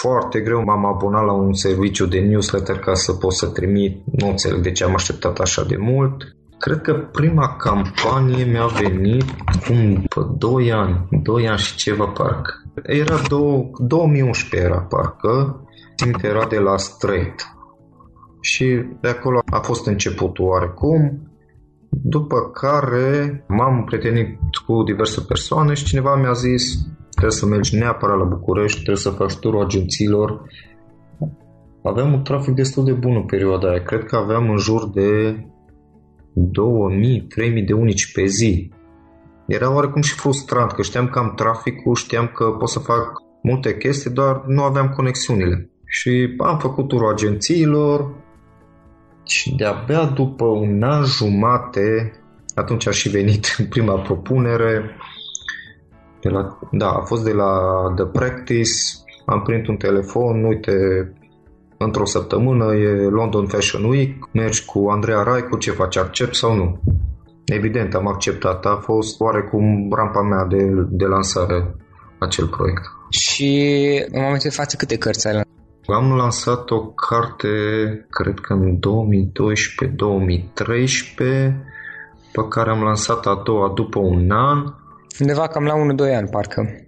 foarte 0.03 0.39
greu 0.39 0.63
m-am 0.63 0.85
abonat 0.85 1.25
la 1.25 1.31
un 1.31 1.53
serviciu 1.53 2.05
de 2.05 2.19
newsletter 2.19 2.79
ca 2.79 2.93
să 2.93 3.13
pot 3.13 3.33
să 3.33 3.47
trimit, 3.47 4.03
nu 4.05 4.27
înțeleg 4.27 4.61
de 4.61 4.71
ce 4.71 4.83
am 4.83 4.93
așteptat 4.93 5.39
așa 5.39 5.63
de 5.63 5.77
mult. 5.77 6.35
Cred 6.57 6.81
că 6.81 6.93
prima 6.93 7.55
campanie 7.55 8.43
mi-a 8.43 8.65
venit 8.65 9.25
cum 9.67 9.93
după 9.93 10.35
2 10.37 10.71
ani, 10.71 11.07
2 11.23 11.47
ani 11.47 11.59
și 11.59 11.75
ceva 11.75 12.05
parcă. 12.05 12.53
Era 12.83 13.15
două, 13.27 13.69
2011 13.77 14.69
era 14.69 14.81
parcă, 14.81 15.61
simt 15.95 16.23
era 16.23 16.45
de 16.45 16.59
la 16.59 16.77
Straight. 16.77 17.41
Și 18.41 18.65
de 19.01 19.07
acolo 19.07 19.39
a 19.51 19.59
fost 19.59 19.87
începutul 19.87 20.45
oarecum, 20.45 21.31
după 21.89 22.49
care 22.53 23.45
m-am 23.47 23.83
prietenit 23.83 24.37
cu 24.65 24.83
diverse 24.83 25.21
persoane 25.27 25.73
și 25.73 25.85
cineva 25.85 26.15
mi-a 26.15 26.33
zis 26.33 26.63
trebuie 27.23 27.41
să 27.41 27.55
mergi 27.55 27.77
neapărat 27.77 28.17
la 28.17 28.23
București, 28.23 28.75
trebuie 28.75 29.03
să 29.03 29.09
faci 29.09 29.35
turul 29.35 29.63
agențiilor. 29.63 30.41
Aveam 31.83 32.13
un 32.13 32.23
trafic 32.23 32.53
destul 32.53 32.83
de 32.83 32.91
bun 32.91 33.15
în 33.15 33.25
perioada 33.25 33.69
aia. 33.69 33.83
Cred 33.83 34.03
că 34.03 34.15
aveam 34.15 34.49
în 34.49 34.57
jur 34.57 34.89
de 34.89 35.37
2000-3000 37.61 37.65
de 37.65 37.73
unici 37.73 38.11
pe 38.13 38.25
zi. 38.25 38.71
Era 39.47 39.73
oarecum 39.73 40.01
și 40.01 40.13
frustrant, 40.13 40.71
că 40.71 40.81
știam 40.81 41.07
că 41.07 41.19
am 41.19 41.33
traficul, 41.35 41.95
știam 41.95 42.27
că 42.27 42.45
pot 42.45 42.69
să 42.69 42.79
fac 42.79 43.11
multe 43.41 43.77
chestii, 43.77 44.11
doar 44.11 44.43
nu 44.47 44.61
aveam 44.63 44.89
conexiunile. 44.89 45.69
Și 45.85 46.35
am 46.37 46.57
făcut 46.57 46.87
turul 46.87 47.11
agențiilor 47.11 48.15
și 49.23 49.55
de-abia 49.55 50.05
după 50.05 50.45
un 50.45 50.83
an 50.83 51.03
jumate, 51.03 52.11
atunci 52.55 52.87
a 52.87 52.91
și 52.91 53.09
venit 53.09 53.45
prima 53.73 53.99
propunere, 53.99 54.95
de 56.23 56.29
la, 56.29 56.59
da, 56.71 56.89
a 56.89 57.01
fost 57.01 57.23
de 57.23 57.31
la 57.31 57.51
The 57.95 58.05
Practice, 58.05 58.71
am 59.25 59.41
primit 59.41 59.67
un 59.67 59.75
telefon, 59.75 60.43
uite, 60.43 60.73
într-o 61.77 62.05
săptămână 62.05 62.75
e 62.75 63.07
London 63.09 63.45
Fashion 63.47 63.83
Week, 63.83 64.29
mergi 64.31 64.65
cu 64.65 64.87
Andreea 64.89 65.23
Raicu, 65.23 65.57
ce 65.57 65.71
faci, 65.71 65.97
accept 65.97 66.35
sau 66.35 66.55
nu? 66.55 66.79
Evident, 67.45 67.93
am 67.93 68.07
acceptat, 68.07 68.65
a 68.65 68.79
fost 68.81 69.19
oarecum 69.19 69.91
rampa 69.95 70.21
mea 70.21 70.45
de, 70.45 70.85
de 70.89 71.05
lansare 71.05 71.75
acel 72.19 72.47
proiect. 72.47 72.81
Și 73.09 73.75
în 74.11 74.21
momentul 74.21 74.49
de 74.49 74.55
față 74.55 74.75
câte 74.77 74.97
cărți 74.97 75.27
ai 75.27 75.33
lansat? 75.33 75.51
Am 75.85 76.15
lansat 76.17 76.69
o 76.69 76.85
carte, 76.85 77.47
cred 78.09 78.39
că 78.39 78.53
în 78.53 78.77
2012-2013, 78.77 78.79
pe 82.31 82.47
care 82.49 82.69
am 82.69 82.81
lansat 82.83 83.25
a 83.25 83.41
doua 83.43 83.71
după 83.75 83.99
un 83.99 84.31
an 84.31 84.73
Undeva 85.19 85.47
cam 85.47 85.63
la 85.63 85.73
1-2 86.09 86.15
ani, 86.15 86.29
parcă. 86.29 86.87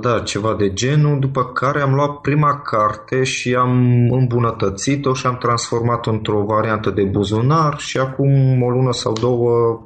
Da, 0.00 0.20
ceva 0.20 0.54
de 0.58 0.72
genul, 0.72 1.18
după 1.18 1.44
care 1.44 1.80
am 1.80 1.94
luat 1.94 2.10
prima 2.10 2.60
carte 2.60 3.22
și 3.22 3.54
am 3.54 3.72
îmbunătățit-o 4.10 5.12
și 5.12 5.26
am 5.26 5.36
transformat-o 5.36 6.10
într-o 6.10 6.44
variantă 6.44 6.90
de 6.90 7.02
buzunar 7.02 7.78
și 7.78 7.98
acum 7.98 8.62
o 8.62 8.70
lună 8.70 8.92
sau 8.92 9.12
două 9.12 9.80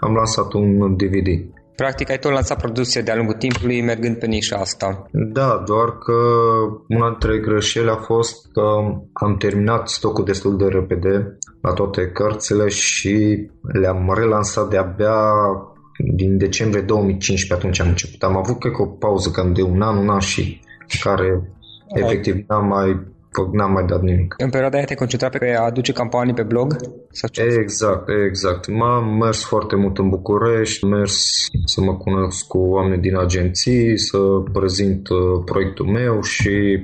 am 0.00 0.14
lansat 0.14 0.52
un 0.52 0.96
DVD. 0.96 1.56
Practic 1.76 2.10
ai 2.10 2.18
tot 2.18 2.32
lansat 2.32 2.58
produse 2.60 3.02
de-a 3.02 3.16
lungul 3.16 3.34
timpului 3.34 3.82
mergând 3.82 4.16
pe 4.16 4.26
nișa 4.26 4.56
asta. 4.56 5.06
Da, 5.12 5.62
doar 5.66 5.98
că 5.98 6.12
una 6.88 7.08
dintre 7.08 7.38
greșeli 7.38 7.88
a 7.88 7.96
fost 7.96 8.52
că 8.52 8.62
am 9.12 9.36
terminat 9.36 9.88
stocul 9.88 10.24
destul 10.24 10.56
de 10.56 10.66
repede 10.66 11.38
la 11.62 11.72
toate 11.72 12.06
cărțile 12.06 12.68
și 12.68 13.48
le-am 13.80 14.12
relansat 14.16 14.68
de-abia 14.68 15.20
din 15.98 16.38
decembrie 16.38 16.82
2015, 16.82 17.54
atunci 17.54 17.80
am 17.80 17.88
început. 17.88 18.22
Am 18.22 18.36
avut, 18.36 18.58
cred 18.58 18.72
că, 18.72 18.82
o 18.82 18.86
pauză 18.86 19.30
cam 19.30 19.52
de 19.52 19.62
un 19.62 19.82
an, 19.82 19.96
un 19.96 20.08
an 20.08 20.20
și 20.20 20.60
care 21.02 21.42
efectiv 21.94 22.44
n-am 22.46 22.66
mai 22.66 23.16
n-am 23.52 23.72
mai 23.72 23.84
dat 23.84 24.02
nimic. 24.02 24.34
În 24.38 24.50
perioada 24.50 24.76
aia 24.76 24.86
te 24.86 24.94
concentrat 24.94 25.38
pe 25.38 25.54
a 25.58 25.62
aduce 25.62 25.92
campanii 25.92 26.34
pe 26.34 26.42
blog? 26.42 26.76
Sau 27.10 27.28
ce? 27.32 27.42
Exact, 27.42 28.08
exact. 28.26 28.68
M-am 28.68 29.16
mers 29.16 29.44
foarte 29.44 29.76
mult 29.76 29.98
în 29.98 30.08
București, 30.08 30.84
am 30.84 30.90
mers 30.90 31.24
să 31.64 31.80
mă 31.80 31.96
cunosc 31.96 32.46
cu 32.46 32.58
oameni 32.58 33.02
din 33.02 33.16
agenții, 33.16 33.98
să 33.98 34.18
prezint 34.52 35.08
uh, 35.08 35.18
proiectul 35.44 35.86
meu 35.86 36.22
și 36.22 36.78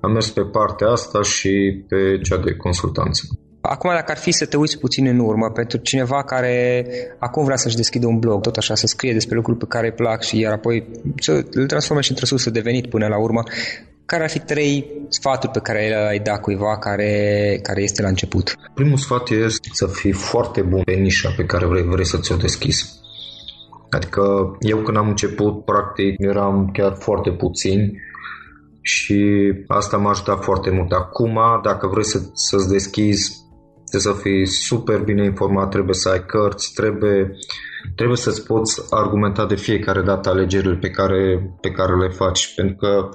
am 0.00 0.12
mers 0.12 0.30
pe 0.30 0.42
partea 0.42 0.88
asta 0.88 1.22
și 1.22 1.84
pe 1.88 2.18
cea 2.22 2.36
de 2.36 2.54
consultanță. 2.54 3.22
Acum, 3.64 3.90
dacă 3.94 4.10
ar 4.10 4.18
fi 4.18 4.30
să 4.30 4.46
te 4.46 4.56
uiți 4.56 4.78
puțin 4.78 5.06
în 5.06 5.18
urmă 5.18 5.50
pentru 5.50 5.78
cineva 5.78 6.24
care 6.24 6.86
acum 7.18 7.44
vrea 7.44 7.56
să-și 7.56 7.76
deschidă 7.76 8.06
un 8.06 8.18
blog, 8.18 8.40
tot 8.40 8.56
așa, 8.56 8.74
să 8.74 8.86
scrie 8.86 9.12
despre 9.12 9.36
lucruri 9.36 9.58
pe 9.58 9.64
care 9.68 9.86
îi 9.86 9.92
plac 9.92 10.22
și 10.22 10.38
iar 10.38 10.52
apoi 10.52 10.86
să 11.16 11.44
îl 11.50 11.66
transforme 11.66 12.02
și 12.02 12.10
într-o 12.10 12.26
sursă 12.26 12.50
de 12.50 12.60
venit 12.60 12.88
până 12.88 13.06
la 13.06 13.18
urmă, 13.18 13.42
care 14.04 14.22
ar 14.22 14.30
fi 14.30 14.38
trei 14.38 14.86
sfaturi 15.08 15.52
pe 15.52 15.58
care 15.58 15.88
le-ai 15.88 16.18
da 16.18 16.38
cuiva 16.38 16.78
care, 16.78 17.58
care 17.62 17.82
este 17.82 18.02
la 18.02 18.08
început? 18.08 18.56
Primul 18.74 18.96
sfat 18.96 19.30
este 19.30 19.68
să 19.72 19.86
fii 19.86 20.12
foarte 20.12 20.62
bun 20.62 20.82
pe 20.82 20.92
nișa 20.92 21.32
pe 21.36 21.44
care 21.44 21.66
vrei, 21.66 21.82
vrei 21.82 22.06
să 22.06 22.18
ți-o 22.18 22.36
deschizi. 22.36 23.00
Adică 23.90 24.22
eu 24.60 24.78
când 24.78 24.96
am 24.96 25.08
început, 25.08 25.64
practic, 25.64 26.14
eram 26.18 26.70
chiar 26.72 26.96
foarte 26.98 27.30
puțin 27.30 27.92
și 28.80 29.52
asta 29.66 29.96
m-a 29.96 30.10
ajutat 30.10 30.42
foarte 30.42 30.70
mult. 30.70 30.92
Acum, 30.92 31.38
dacă 31.62 31.86
vrei 31.86 32.04
să, 32.04 32.20
să-ți 32.32 32.68
deschizi, 32.68 33.41
trebuie 33.92 34.14
să 34.14 34.20
fii 34.22 34.46
super 34.46 34.98
bine 34.98 35.24
informat, 35.24 35.70
trebuie 35.70 35.94
să 35.94 36.08
ai 36.08 36.24
cărți, 36.26 36.72
trebuie, 36.74 37.36
trebuie 37.94 38.16
să-ți 38.16 38.46
poți 38.46 38.82
argumenta 38.90 39.46
de 39.46 39.54
fiecare 39.54 40.02
dată 40.02 40.28
alegerile 40.28 40.74
pe 40.74 40.90
care, 40.90 41.50
pe 41.60 41.70
care 41.70 41.96
le 41.96 42.08
faci. 42.08 42.54
Pentru 42.54 42.76
că 42.76 43.08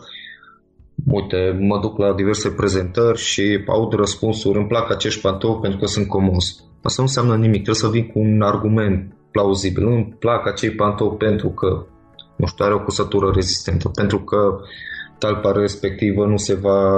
uite, 1.05 1.57
mă 1.59 1.79
duc 1.79 1.97
la 1.97 2.13
diverse 2.13 2.49
prezentări 2.49 3.17
și 3.17 3.63
aud 3.67 3.93
răspunsuri, 3.93 4.57
îmi 4.57 4.67
plac 4.67 4.91
acești 4.91 5.21
pantofi 5.21 5.61
pentru 5.61 5.79
că 5.79 5.85
sunt 5.85 6.07
comos. 6.07 6.63
Asta 6.81 7.01
nu 7.01 7.07
înseamnă 7.07 7.35
nimic, 7.35 7.63
trebuie 7.63 7.75
să 7.75 7.89
vin 7.89 8.07
cu 8.07 8.19
un 8.19 8.41
argument 8.41 9.13
plauzibil. 9.31 9.87
Îmi 9.87 10.15
plac 10.19 10.47
acei 10.47 10.71
pantofi 10.71 11.17
pentru 11.17 11.49
că, 11.49 11.85
nu 12.35 12.45
știu, 12.45 12.65
are 12.65 12.73
o 12.73 12.83
cusătură 12.83 13.31
rezistentă, 13.33 13.89
pentru 13.89 14.19
că 14.19 14.59
talpa 15.17 15.51
respectivă 15.51 16.25
nu 16.25 16.37
se 16.37 16.53
va 16.53 16.89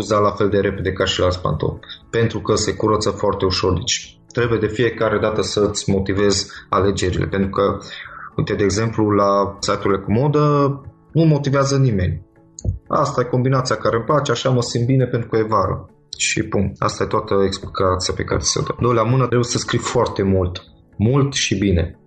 uza 0.00 0.18
la 0.18 0.30
fel 0.30 0.48
de 0.48 0.58
repede 0.58 0.92
ca 0.92 1.04
și 1.04 1.18
la 1.18 1.24
alți 1.24 1.40
pantofi, 1.40 1.78
pentru 2.10 2.40
că 2.40 2.54
se 2.54 2.74
curăță 2.74 3.10
foarte 3.10 3.44
ușor. 3.44 3.72
Deci 3.72 4.18
trebuie 4.32 4.58
de 4.58 4.66
fiecare 4.66 5.18
dată 5.18 5.42
să-ți 5.42 5.90
motivezi 5.90 6.46
alegerile, 6.68 7.26
pentru 7.26 7.50
că, 7.50 7.78
uite, 8.36 8.54
de 8.54 8.64
exemplu, 8.64 9.10
la 9.10 9.56
site-urile 9.60 10.02
cu 10.02 10.12
modă 10.12 10.40
nu 11.12 11.24
motivează 11.24 11.76
nimeni 11.76 12.22
Asta 12.88 13.20
e 13.20 13.24
combinația 13.24 13.76
care 13.76 13.96
îmi 13.96 14.04
place, 14.04 14.30
așa 14.30 14.50
mă 14.50 14.62
simt 14.62 14.86
bine 14.86 15.04
pentru 15.04 15.28
că 15.28 15.36
e 15.36 15.42
vară. 15.42 15.88
Și 16.18 16.42
pum, 16.42 16.72
asta 16.78 17.02
e 17.02 17.06
toată 17.06 17.34
explicația 17.44 18.14
pe 18.16 18.24
care 18.24 18.40
se 18.40 18.60
dă. 18.62 18.74
Doi 18.80 18.94
la 18.94 19.02
mână 19.02 19.24
trebuie 19.24 19.44
să 19.44 19.58
scrii 19.58 19.78
foarte 19.78 20.22
mult. 20.22 20.62
Mult 20.96 21.32
și 21.32 21.58
bine. 21.58 21.98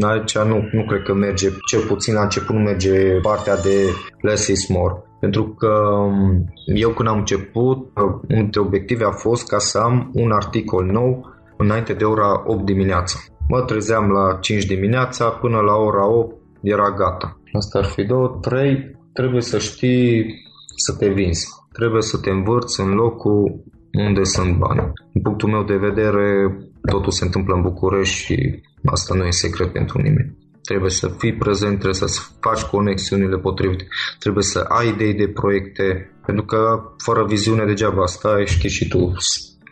Aici 0.00 0.38
nu, 0.38 0.68
nu 0.72 0.84
cred 0.88 1.02
că 1.02 1.14
merge, 1.14 1.48
cel 1.66 1.80
puțin 1.80 2.14
la 2.14 2.22
început 2.22 2.54
nu 2.54 2.62
merge 2.62 3.20
partea 3.22 3.56
de 3.56 3.76
less 4.20 4.46
is 4.46 4.68
more. 4.68 4.94
Pentru 5.22 5.48
că 5.48 5.68
um, 5.68 6.44
eu 6.74 6.90
când 6.90 7.08
am 7.08 7.18
început, 7.18 7.78
unul 7.96 8.20
dintre 8.26 8.60
obiective 8.60 9.04
a 9.04 9.10
fost 9.10 9.48
ca 9.48 9.58
să 9.58 9.78
am 9.78 10.10
un 10.14 10.30
articol 10.30 10.84
nou 10.84 11.34
înainte 11.56 11.92
de 11.92 12.04
ora 12.04 12.42
8 12.46 12.64
dimineața. 12.64 13.18
Mă 13.48 13.62
trezeam 13.62 14.10
la 14.10 14.38
5 14.40 14.64
dimineața, 14.64 15.28
până 15.28 15.60
la 15.60 15.74
ora 15.74 16.06
8 16.06 16.36
era 16.62 16.90
gata. 16.90 17.40
Asta 17.52 17.78
ar 17.78 17.84
fi 17.84 18.04
două, 18.04 18.38
trei, 18.40 18.98
trebuie 19.12 19.40
să 19.40 19.58
știi 19.58 20.34
să 20.76 20.96
te 20.98 21.08
vinzi. 21.08 21.46
Trebuie 21.72 22.02
să 22.02 22.18
te 22.18 22.30
învârți 22.30 22.80
în 22.80 22.92
locul 22.92 23.64
unde 23.92 24.22
sunt 24.22 24.56
bani. 24.56 24.92
Din 25.12 25.22
punctul 25.22 25.48
meu 25.48 25.62
de 25.62 25.76
vedere, 25.76 26.56
totul 26.90 27.12
se 27.12 27.24
întâmplă 27.24 27.54
în 27.54 27.62
București 27.62 28.16
și 28.16 28.62
asta 28.84 29.14
nu 29.14 29.24
e 29.24 29.30
secret 29.30 29.72
pentru 29.72 30.00
nimeni. 30.00 30.36
Trebuie 30.64 30.90
să 30.90 31.08
fii 31.18 31.34
prezent, 31.34 31.78
trebuie 31.78 32.08
să 32.08 32.22
faci 32.40 32.62
conexiunile 32.62 33.38
potrivite, 33.38 33.86
trebuie 34.18 34.44
să 34.44 34.58
ai 34.58 34.88
idei 34.88 35.14
de 35.14 35.28
proiecte, 35.28 36.12
pentru 36.26 36.44
că 36.44 36.82
fără 36.96 37.24
viziune 37.24 37.64
degeaba 37.64 38.06
stai 38.06 38.46
și 38.46 38.68
și 38.68 38.88
tu 38.88 39.12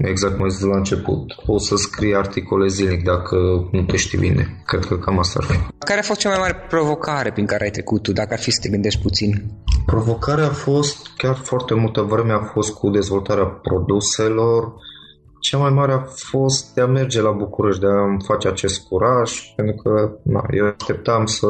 Exact 0.02 0.34
cum 0.34 0.44
ai 0.44 0.50
zis 0.50 0.60
la 0.60 0.76
început. 0.76 1.34
O 1.46 1.58
să 1.58 1.76
scrii 1.76 2.14
articole 2.14 2.68
zilnic 2.68 3.04
dacă 3.04 3.36
nu 3.72 3.82
te 3.82 3.96
știi 3.96 4.18
bine. 4.18 4.62
Cred 4.66 4.84
că 4.84 4.98
cam 4.98 5.18
asta 5.18 5.38
ar 5.42 5.46
fi. 5.46 5.58
Care 5.78 6.00
a 6.00 6.02
fost 6.02 6.20
cea 6.20 6.28
mai 6.28 6.38
mare 6.38 6.64
provocare 6.68 7.32
prin 7.32 7.46
care 7.46 7.64
ai 7.64 7.70
trecut 7.70 8.02
tu, 8.02 8.12
dacă 8.12 8.32
ar 8.32 8.38
fi 8.38 8.50
să 8.50 8.60
te 8.62 8.68
gândești 8.68 9.02
puțin? 9.02 9.44
Provocarea 9.86 10.44
a 10.44 10.52
fost, 10.52 11.06
chiar 11.16 11.34
foarte 11.34 11.74
multă 11.74 12.00
vreme 12.00 12.32
a 12.32 12.50
fost 12.52 12.72
cu 12.72 12.90
dezvoltarea 12.90 13.44
produselor, 13.44 14.72
cea 15.40 15.58
mai 15.58 15.70
mare 15.70 15.92
a 15.92 16.04
fost 16.30 16.74
de 16.74 16.80
a 16.80 16.86
merge 16.86 17.22
la 17.22 17.30
București, 17.30 17.80
de 17.80 17.86
a 17.86 18.16
face 18.26 18.48
acest 18.48 18.86
curaj, 18.88 19.52
pentru 19.56 19.74
că 19.82 20.12
na, 20.22 20.44
eu 20.50 20.66
așteptam 20.66 21.26
să, 21.26 21.46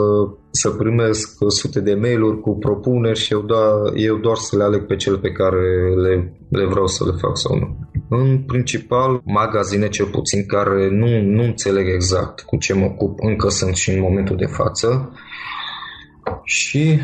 să 0.51 0.71
primesc 0.71 1.39
sute 1.49 1.81
de 1.81 1.95
mail-uri 1.95 2.41
cu 2.41 2.59
propuneri 2.59 3.19
și 3.19 3.33
eu 3.33 3.41
doar, 3.41 3.73
eu 3.95 4.17
doar 4.17 4.37
să 4.37 4.57
le 4.57 4.63
aleg 4.63 4.87
pe 4.87 4.97
cele 4.97 5.17
pe 5.19 5.31
care 5.31 5.95
le, 5.95 6.41
le 6.49 6.67
vreau 6.67 6.87
să 6.87 7.05
le 7.05 7.13
fac 7.21 7.39
sau 7.39 7.57
nu. 7.59 7.89
În 8.09 8.39
principal, 8.39 9.21
magazine 9.25 9.89
cel 9.89 10.07
puțin 10.07 10.47
care 10.47 10.89
nu, 10.91 11.23
nu 11.23 11.43
înțeleg 11.43 11.89
exact 11.89 12.41
cu 12.41 12.57
ce 12.57 12.75
mă 12.75 12.85
ocup, 12.85 13.19
încă 13.23 13.49
sunt 13.49 13.75
și 13.75 13.91
în 13.91 14.01
momentul 14.01 14.37
de 14.37 14.47
față. 14.47 15.13
Și 16.45 17.01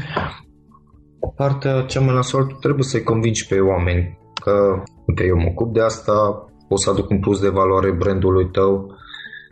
partea 1.37 1.83
cea 1.83 2.01
mai 2.01 2.14
nasoală, 2.14 2.57
trebuie 2.61 2.85
să-i 2.85 3.03
convingi 3.03 3.46
pe 3.46 3.61
oameni 3.61 4.18
că, 4.42 4.83
uite, 5.07 5.25
eu 5.25 5.37
mă 5.37 5.46
ocup 5.49 5.72
de 5.72 5.81
asta, 5.81 6.46
poți 6.68 6.83
să 6.85 6.90
aduc 6.90 7.11
un 7.11 7.20
plus 7.20 7.40
de 7.40 7.48
valoare 7.48 7.92
brandului 7.92 8.50
tău, 8.50 8.96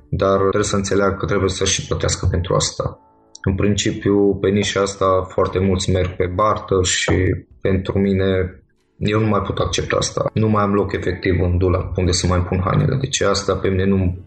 dar 0.08 0.38
trebuie 0.38 0.62
să 0.62 0.76
înțeleagă 0.76 1.14
că 1.14 1.26
trebuie 1.26 1.50
să 1.50 1.64
și 1.64 1.86
plătească 1.86 2.26
pentru 2.30 2.54
asta. 2.54 2.98
În 3.42 3.54
principiu, 3.54 4.34
pe 4.34 4.48
nișa 4.48 4.80
asta 4.80 5.26
foarte 5.28 5.58
mulți 5.58 5.90
merg 5.90 6.16
pe 6.16 6.26
barter 6.34 6.84
și 6.84 7.12
pentru 7.60 7.98
mine 7.98 8.58
eu 8.96 9.20
nu 9.20 9.26
mai 9.26 9.40
pot 9.40 9.58
accepta 9.58 9.96
asta. 9.96 10.30
Nu 10.34 10.48
mai 10.48 10.62
am 10.62 10.74
loc 10.74 10.92
efectiv 10.92 11.40
în 11.40 11.58
dulap 11.58 11.96
unde 11.96 12.10
să 12.10 12.26
mai 12.26 12.42
pun 12.42 12.60
hainele. 12.64 12.96
Deci 12.96 13.20
asta 13.20 13.54
pe 13.54 13.68
mine 13.68 13.84
nu, 13.84 14.18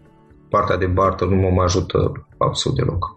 partea 0.48 0.76
de 0.76 0.86
barter 0.86 1.28
nu 1.28 1.36
mă 1.36 1.48
mai 1.48 1.64
ajută 1.64 2.26
absolut 2.38 2.78
deloc. 2.78 3.16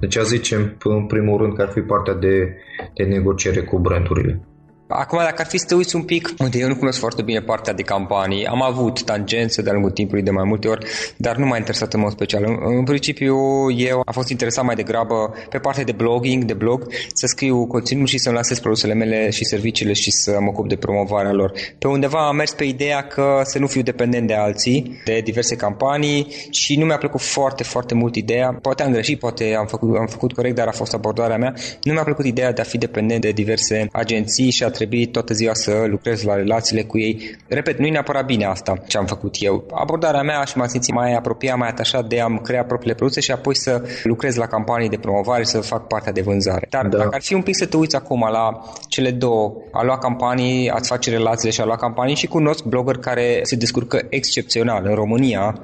Deci 0.00 0.16
a 0.16 0.22
zice 0.22 0.76
în 0.84 1.06
primul 1.06 1.38
rând 1.38 1.54
că 1.54 1.62
ar 1.62 1.68
fi 1.68 1.80
partea 1.80 2.14
de, 2.14 2.56
de 2.94 3.04
negociere 3.04 3.62
cu 3.62 3.78
brandurile. 3.78 4.48
Acum, 4.86 5.18
dacă 5.18 5.34
ar 5.42 5.46
fi 5.46 5.58
să 5.58 5.66
te 5.66 5.74
uiți 5.74 5.96
un 5.96 6.02
pic, 6.02 6.34
uite, 6.38 6.58
eu 6.58 6.68
nu 6.68 6.76
cunosc 6.76 6.98
foarte 6.98 7.22
bine 7.22 7.40
partea 7.40 7.72
de 7.72 7.82
campanii, 7.82 8.46
am 8.46 8.62
avut 8.62 9.02
tangențe 9.02 9.62
de-a 9.62 9.72
lungul 9.72 9.90
timpului 9.90 10.22
de 10.22 10.30
mai 10.30 10.44
multe 10.44 10.68
ori, 10.68 10.86
dar 11.16 11.36
nu 11.36 11.46
m-a 11.46 11.56
interesat 11.56 11.94
în 11.94 12.00
mod 12.00 12.10
special. 12.10 12.44
În, 12.44 12.76
în 12.76 12.84
principiu, 12.84 13.36
eu 13.76 14.02
am 14.04 14.12
fost 14.12 14.28
interesat 14.28 14.64
mai 14.64 14.74
degrabă 14.74 15.34
pe 15.50 15.58
partea 15.58 15.84
de 15.84 15.92
blogging, 15.92 16.44
de 16.44 16.52
blog, 16.52 16.86
să 17.12 17.26
scriu 17.26 17.66
conținut 17.66 18.08
și 18.08 18.18
să-mi 18.18 18.34
lansez 18.34 18.58
produsele 18.58 18.94
mele 18.94 19.30
și 19.30 19.44
serviciile 19.44 19.92
și 19.92 20.10
să 20.10 20.36
mă 20.40 20.48
ocup 20.48 20.68
de 20.68 20.76
promovarea 20.76 21.32
lor. 21.32 21.52
Pe 21.78 21.88
undeva 21.88 22.26
am 22.26 22.36
mers 22.36 22.52
pe 22.52 22.64
ideea 22.64 23.02
că 23.02 23.40
să 23.44 23.58
nu 23.58 23.66
fiu 23.66 23.82
dependent 23.82 24.26
de 24.26 24.34
alții, 24.34 25.00
de 25.04 25.20
diverse 25.24 25.56
campanii 25.56 26.34
și 26.50 26.78
nu 26.78 26.84
mi-a 26.84 26.98
plăcut 26.98 27.20
foarte, 27.20 27.62
foarte 27.62 27.94
mult 27.94 28.14
ideea. 28.14 28.58
Poate 28.62 28.82
am 28.82 28.92
greșit, 28.92 29.18
poate 29.18 29.54
am 29.58 29.66
făcut, 29.66 29.96
am 29.96 30.06
făcut 30.06 30.32
corect, 30.32 30.54
dar 30.54 30.66
a 30.66 30.72
fost 30.72 30.94
abordarea 30.94 31.36
mea. 31.36 31.54
Nu 31.82 31.92
mi-a 31.92 32.04
plăcut 32.04 32.24
ideea 32.24 32.52
de 32.52 32.60
a 32.60 32.64
fi 32.64 32.78
dependent 32.78 33.20
de 33.20 33.30
diverse 33.30 33.88
agenții 33.92 34.50
și 34.50 34.64
a 34.64 34.70
trebui 34.74 35.06
toată 35.06 35.34
ziua 35.34 35.54
să 35.54 35.84
lucrez 35.86 36.22
la 36.22 36.34
relațiile 36.34 36.82
cu 36.82 36.98
ei. 36.98 37.36
Repet, 37.48 37.78
nu 37.78 37.86
e 37.86 37.90
neapărat 37.90 38.24
bine 38.24 38.44
asta 38.44 38.74
ce 38.86 38.98
am 38.98 39.06
făcut 39.06 39.34
eu. 39.38 39.64
Abordarea 39.74 40.22
mea 40.22 40.44
și 40.44 40.56
m-am 40.56 40.68
simțit 40.68 40.94
mai 40.94 41.14
apropiat, 41.14 41.56
mai 41.56 41.68
atașat 41.68 42.06
de 42.06 42.20
a-mi 42.20 42.40
crea 42.40 42.64
propriile 42.64 42.94
produse 42.94 43.20
și 43.20 43.30
apoi 43.30 43.56
să 43.56 43.82
lucrez 44.02 44.36
la 44.36 44.46
campanii 44.46 44.88
de 44.88 44.96
promovare, 44.96 45.44
să 45.44 45.60
fac 45.60 45.86
partea 45.86 46.12
de 46.12 46.20
vânzare. 46.20 46.66
Dar 46.70 46.86
da. 46.86 46.98
dacă 46.98 47.14
ar 47.14 47.22
fi 47.22 47.34
un 47.34 47.42
pic 47.42 47.56
să 47.56 47.66
te 47.66 47.76
uiți 47.76 47.96
acum 47.96 48.28
la 48.30 48.60
cele 48.88 49.10
două, 49.10 49.52
a 49.72 49.82
lua 49.82 49.98
campanii, 49.98 50.70
a-ți 50.70 50.88
face 50.88 51.10
relațiile 51.10 51.52
și 51.52 51.60
a 51.60 51.64
lua 51.64 51.76
campanii 51.76 52.14
și 52.14 52.26
cunosc 52.26 52.64
blogger 52.64 52.96
care 52.96 53.40
se 53.42 53.56
descurcă 53.56 54.06
excepțional 54.08 54.86
în 54.86 54.94
România 54.94 55.60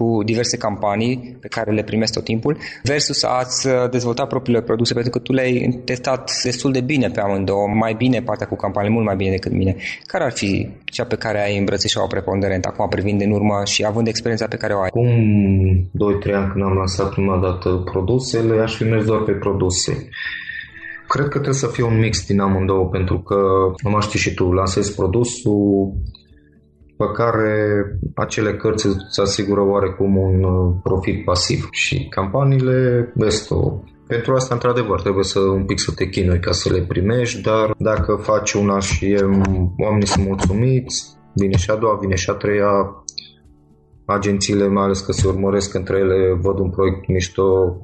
cu 0.00 0.22
diverse 0.24 0.56
campanii 0.56 1.36
pe 1.40 1.48
care 1.48 1.70
le 1.72 1.82
primesc 1.82 2.12
tot 2.12 2.24
timpul, 2.24 2.56
versus 2.82 3.22
ați 3.22 3.68
dezvoltat 3.90 4.28
propriile 4.28 4.62
produse, 4.62 4.94
pentru 4.94 5.10
că 5.10 5.18
tu 5.18 5.32
le-ai 5.32 5.82
testat 5.84 6.40
destul 6.44 6.72
de 6.72 6.80
bine 6.80 7.08
pe 7.08 7.20
amândouă, 7.20 7.66
mai 7.66 7.94
bine 7.94 8.22
partea 8.22 8.46
cu 8.46 8.56
campanii, 8.56 8.90
mult 8.90 9.04
mai 9.04 9.16
bine 9.16 9.30
decât 9.30 9.52
mine. 9.52 9.76
Care 10.06 10.24
ar 10.24 10.32
fi 10.32 10.68
cea 10.84 11.04
pe 11.04 11.16
care 11.16 11.42
ai 11.42 11.58
îmbrățișat-o 11.58 12.06
preponderent 12.06 12.64
acum 12.64 12.88
privind 12.88 13.20
în 13.20 13.30
urmă 13.30 13.62
și 13.64 13.84
având 13.84 14.06
experiența 14.06 14.46
pe 14.46 14.56
care 14.56 14.72
o 14.74 14.80
ai? 14.80 14.86
Acum 14.86 15.08
2-3 16.30 16.34
ani 16.34 16.50
când 16.52 16.64
am 16.64 16.72
lansat 16.76 17.10
prima 17.10 17.38
dată 17.38 17.82
produsele, 17.90 18.62
aș 18.62 18.76
fi 18.76 18.84
mers 18.84 19.04
doar 19.04 19.20
pe 19.22 19.32
produse. 19.32 20.08
Cred 21.08 21.24
că 21.24 21.38
trebuie 21.38 21.64
să 21.64 21.66
fie 21.66 21.84
un 21.84 21.98
mix 21.98 22.26
din 22.26 22.40
amândouă, 22.40 22.86
pentru 22.86 23.18
că, 23.18 23.36
nu 23.90 24.00
știi 24.00 24.18
și 24.18 24.34
tu, 24.34 24.52
lansezi 24.52 24.94
produsul 24.94 25.92
pe 27.00 27.06
care 27.12 27.84
acele 28.14 28.56
cărți 28.56 28.86
îți 28.86 29.20
asigură 29.20 29.60
oarecum 29.60 30.16
un 30.16 30.42
uh, 30.42 30.74
profit 30.82 31.24
pasiv 31.24 31.68
și 31.70 32.08
campaniile, 32.08 33.12
vestul, 33.14 33.82
pentru 34.06 34.34
asta, 34.34 34.54
într-adevăr, 34.54 35.00
trebuie 35.00 35.24
să 35.24 35.38
un 35.40 35.64
pic 35.64 35.78
să 35.80 35.92
te 35.94 36.08
chinui 36.08 36.40
ca 36.40 36.52
să 36.52 36.72
le 36.72 36.82
primești, 36.82 37.42
dar 37.42 37.74
dacă 37.78 38.14
faci 38.14 38.52
una 38.52 38.78
și 38.78 39.04
e, 39.06 39.20
oamenii 39.78 40.06
sunt 40.06 40.26
mulțumiți, 40.26 41.16
vine 41.34 41.56
și 41.56 41.70
a 41.70 41.76
doua, 41.76 41.98
vine 42.00 42.14
și 42.14 42.30
a 42.30 42.32
treia, 42.32 43.04
agențiile, 44.04 44.66
mai 44.68 44.84
ales 44.84 45.00
că 45.00 45.12
se 45.12 45.28
urmăresc 45.28 45.74
între 45.74 45.98
ele, 45.98 46.38
văd 46.40 46.58
un 46.58 46.70
proiect 46.70 47.08
mișto, 47.08 47.76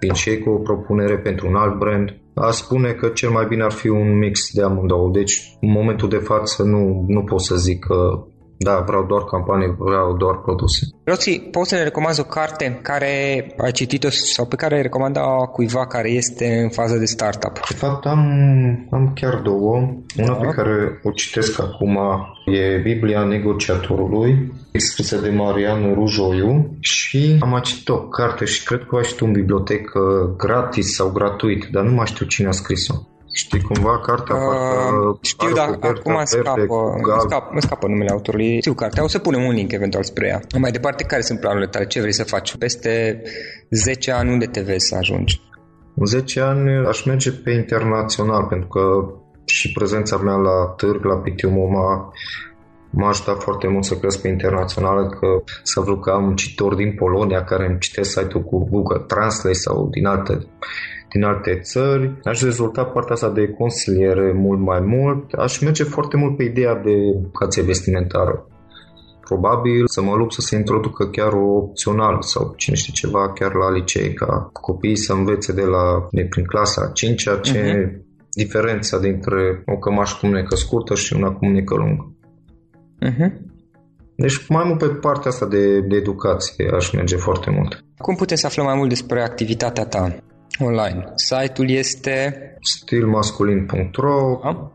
vin 0.00 0.12
și 0.12 0.28
ei 0.28 0.38
cu 0.38 0.50
o 0.50 0.58
propunere 0.58 1.18
pentru 1.18 1.48
un 1.48 1.54
alt 1.54 1.78
brand. 1.78 2.20
A 2.34 2.50
spune 2.50 2.92
că 2.92 3.08
cel 3.08 3.30
mai 3.30 3.46
bine 3.48 3.62
ar 3.62 3.72
fi 3.72 3.88
un 3.88 4.18
mix 4.18 4.40
de 4.54 4.62
amândouă. 4.62 5.10
Deci, 5.12 5.56
în 5.60 5.70
momentul 5.70 6.08
de 6.08 6.16
față, 6.16 6.62
nu, 6.62 7.04
nu 7.06 7.22
pot 7.22 7.40
să 7.40 7.56
zic 7.56 7.84
că 7.84 8.24
da, 8.62 8.84
vreau 8.86 9.04
doar 9.04 9.24
campanii, 9.24 9.74
vreau 9.78 10.16
doar 10.16 10.36
produse. 10.36 10.80
Roții, 11.04 11.40
poți 11.40 11.68
să 11.68 11.74
ne 11.74 11.82
recomanzi 11.82 12.20
o 12.20 12.24
carte 12.24 12.78
care 12.82 13.12
ai 13.58 13.72
citit-o 13.72 14.10
sau 14.10 14.46
pe 14.46 14.56
care 14.56 14.74
ai 14.74 14.82
recomanda 14.82 15.20
cuiva 15.52 15.86
care 15.86 16.10
este 16.10 16.60
în 16.62 16.68
fază 16.68 16.96
de 16.96 17.04
startup? 17.04 17.52
De 17.68 17.74
fapt, 17.74 18.06
am, 18.06 18.22
am 18.90 19.12
chiar 19.14 19.34
două. 19.34 19.74
Una 20.16 20.26
da. 20.26 20.32
pe 20.32 20.46
care 20.46 21.00
o 21.02 21.10
citesc 21.10 21.60
acum 21.60 21.98
e 22.46 22.80
Biblia 22.82 23.24
negociatorului, 23.24 24.52
scrisă 24.72 25.16
de 25.20 25.30
Marian 25.30 25.94
Rujoiu 25.94 26.76
și 26.80 27.36
am 27.40 27.48
mai 27.48 27.60
citit 27.60 27.88
o 27.88 27.98
carte 28.08 28.44
și 28.44 28.64
cred 28.64 28.84
că 28.88 28.96
o 28.96 29.00
citit 29.00 29.20
în 29.20 29.32
bibliotecă 29.32 30.00
gratis 30.36 30.94
sau 30.94 31.10
gratuit, 31.10 31.68
dar 31.72 31.84
nu 31.84 31.92
mai 31.92 32.06
știu 32.06 32.26
cine 32.26 32.48
a 32.48 32.50
scris-o. 32.50 32.94
Știi 33.32 33.60
cumva 33.60 33.98
cartea 33.98 34.34
uh, 34.34 35.16
Știu, 35.20 35.52
dar 35.52 35.68
acum 35.80 36.14
îmi 36.16 36.26
scapă, 36.26 36.96
scap, 37.26 37.50
îmi 37.50 37.62
scapă 37.62 37.86
numele 37.86 38.10
autorului. 38.10 38.60
Știu 38.60 38.74
cartea, 38.74 39.02
o 39.02 39.08
să 39.08 39.18
punem 39.18 39.42
un 39.42 39.54
link 39.54 39.72
eventual 39.72 40.02
spre 40.02 40.26
ea. 40.26 40.40
Mai 40.58 40.70
departe, 40.70 41.04
care 41.04 41.22
sunt 41.22 41.40
planurile 41.40 41.70
tale? 41.70 41.86
Ce 41.86 42.00
vrei 42.00 42.12
să 42.12 42.24
faci? 42.24 42.56
Peste 42.56 43.22
10 43.70 44.10
ani 44.10 44.30
unde 44.30 44.46
te 44.46 44.60
vezi 44.60 44.86
să 44.86 44.96
ajungi? 44.96 45.40
În 45.94 46.06
10 46.06 46.40
ani 46.40 46.86
aș 46.86 47.04
merge 47.04 47.30
pe 47.30 47.50
internațional, 47.50 48.44
pentru 48.44 48.68
că 48.68 48.80
și 49.44 49.72
prezența 49.72 50.16
mea 50.16 50.34
la 50.34 50.74
târg, 50.76 51.04
la 51.04 51.16
Pitium 51.16 51.70
m-a, 51.72 52.12
m-a 52.90 53.08
ajutat 53.08 53.42
foarte 53.42 53.68
mult 53.68 53.84
să 53.84 53.94
cresc 53.94 54.20
pe 54.20 54.28
internațional, 54.28 55.08
că 55.08 55.42
să 55.62 55.80
vreau 55.80 55.98
că 55.98 56.10
am 56.10 56.34
cititori 56.34 56.76
din 56.76 56.94
Polonia 56.94 57.44
care 57.44 57.66
îmi 57.66 57.78
citesc 57.78 58.10
site-ul 58.10 58.42
cu 58.42 58.68
Google 58.70 59.04
Translate 59.06 59.56
sau 59.56 59.88
din 59.90 60.06
alte 60.06 60.46
din 61.12 61.22
alte 61.22 61.58
țări. 61.62 62.20
Aș 62.24 62.40
dezvolta 62.40 62.84
partea 62.84 63.14
asta 63.14 63.30
de 63.30 63.48
consiliere 63.48 64.32
mult 64.32 64.60
mai 64.60 64.80
mult. 64.80 65.32
Aș 65.32 65.60
merge 65.60 65.84
foarte 65.84 66.16
mult 66.16 66.36
pe 66.36 66.42
ideea 66.42 66.74
de 66.74 66.90
educație 66.90 67.62
vestimentară. 67.62 68.46
Probabil 69.20 69.82
să 69.86 70.02
mă 70.02 70.14
lupt 70.14 70.32
să 70.32 70.40
se 70.40 70.56
introducă 70.56 71.08
chiar 71.08 71.32
o 71.32 71.56
opțional 71.56 72.22
sau 72.22 72.52
cine 72.56 72.76
știe 72.76 72.92
ceva 72.92 73.32
chiar 73.32 73.54
la 73.54 73.70
licee, 73.70 74.12
ca 74.12 74.50
copiii 74.52 74.96
să 74.96 75.12
învețe 75.12 75.52
de 75.52 75.62
la 75.62 76.08
de 76.10 76.26
prin 76.30 76.44
clasa 76.44 76.90
5 76.94 77.22
ce 77.22 77.32
uh-huh. 77.38 78.02
diferența 78.30 78.98
dintre 78.98 79.62
o 79.66 79.76
cămașă 79.78 80.16
cu 80.20 80.26
mânecă 80.26 80.56
scurtă 80.56 80.94
și 80.94 81.14
una 81.14 81.30
cu 81.30 81.46
mânecă 81.46 81.74
lungă. 81.74 82.14
Uh-huh. 83.06 83.32
Deci 84.14 84.46
mai 84.48 84.64
mult 84.66 84.78
pe 84.78 84.86
partea 84.86 85.30
asta 85.30 85.46
de, 85.46 85.80
de 85.80 85.96
educație 85.96 86.70
aș 86.74 86.90
merge 86.90 87.16
foarte 87.16 87.50
mult. 87.50 87.84
Cum 87.98 88.14
putem 88.14 88.36
să 88.36 88.46
aflăm 88.46 88.66
mai 88.66 88.76
mult 88.76 88.88
despre 88.88 89.22
activitatea 89.22 89.84
ta? 89.84 90.22
Online. 90.64 91.12
Site-ul 91.14 91.70
este 91.70 92.44
stilmasculin.ro 92.60 94.40
A? 94.42 94.72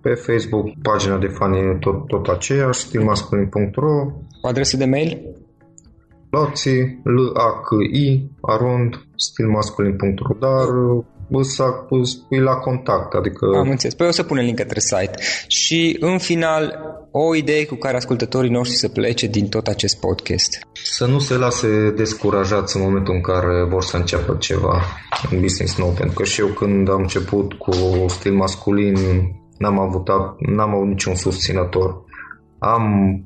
Pe 0.00 0.14
Facebook, 0.14 0.72
pagina 0.82 1.18
de 1.18 1.26
fan 1.26 1.52
e 1.52 1.76
tot, 1.80 2.06
tot 2.06 2.26
aceeași, 2.26 2.80
stilmasculin.ro 2.80 4.12
O 4.40 4.48
adresă 4.48 4.76
de 4.76 4.84
mail? 4.84 5.20
Loții, 6.30 7.00
l 7.04 7.36
a 7.36 7.60
c 7.60 7.94
i 7.94 8.30
arond, 8.40 9.06
stilmasculin.ro 9.16 10.34
Dar 10.38 10.68
pui 11.88 12.40
la 12.40 12.54
contact, 12.54 13.14
adică... 13.14 13.46
Am 13.56 13.70
înțeles. 13.70 13.94
Păi 13.94 14.06
o 14.06 14.10
să 14.10 14.22
punem 14.22 14.44
link 14.44 14.56
către 14.56 14.80
site. 14.80 15.18
Și 15.46 15.96
în 16.00 16.18
final, 16.18 16.78
o 17.10 17.34
idee 17.34 17.66
cu 17.66 17.74
care 17.74 17.96
ascultătorii 17.96 18.50
noștri 18.50 18.76
să 18.76 18.88
plece 18.88 19.26
din 19.26 19.48
tot 19.48 19.66
acest 19.66 20.00
podcast. 20.00 20.58
Să 20.72 21.06
nu 21.06 21.18
se 21.18 21.34
lase 21.34 21.90
descurajați 21.96 22.76
în 22.76 22.82
momentul 22.82 23.14
în 23.14 23.20
care 23.20 23.64
vor 23.68 23.82
să 23.82 23.96
înceapă 23.96 24.36
ceva 24.38 24.82
în 25.30 25.40
business 25.40 25.78
nou, 25.78 25.88
pentru 25.88 26.14
că 26.14 26.24
și 26.24 26.40
eu 26.40 26.46
când 26.46 26.90
am 26.90 27.00
început 27.00 27.52
cu 27.52 27.72
stil 28.08 28.32
masculin 28.32 28.96
n-am 29.58 29.78
avut, 29.78 30.08
n-am 30.38 30.74
avut 30.74 30.86
niciun 30.86 31.14
susținător. 31.14 32.04
Am 32.58 33.16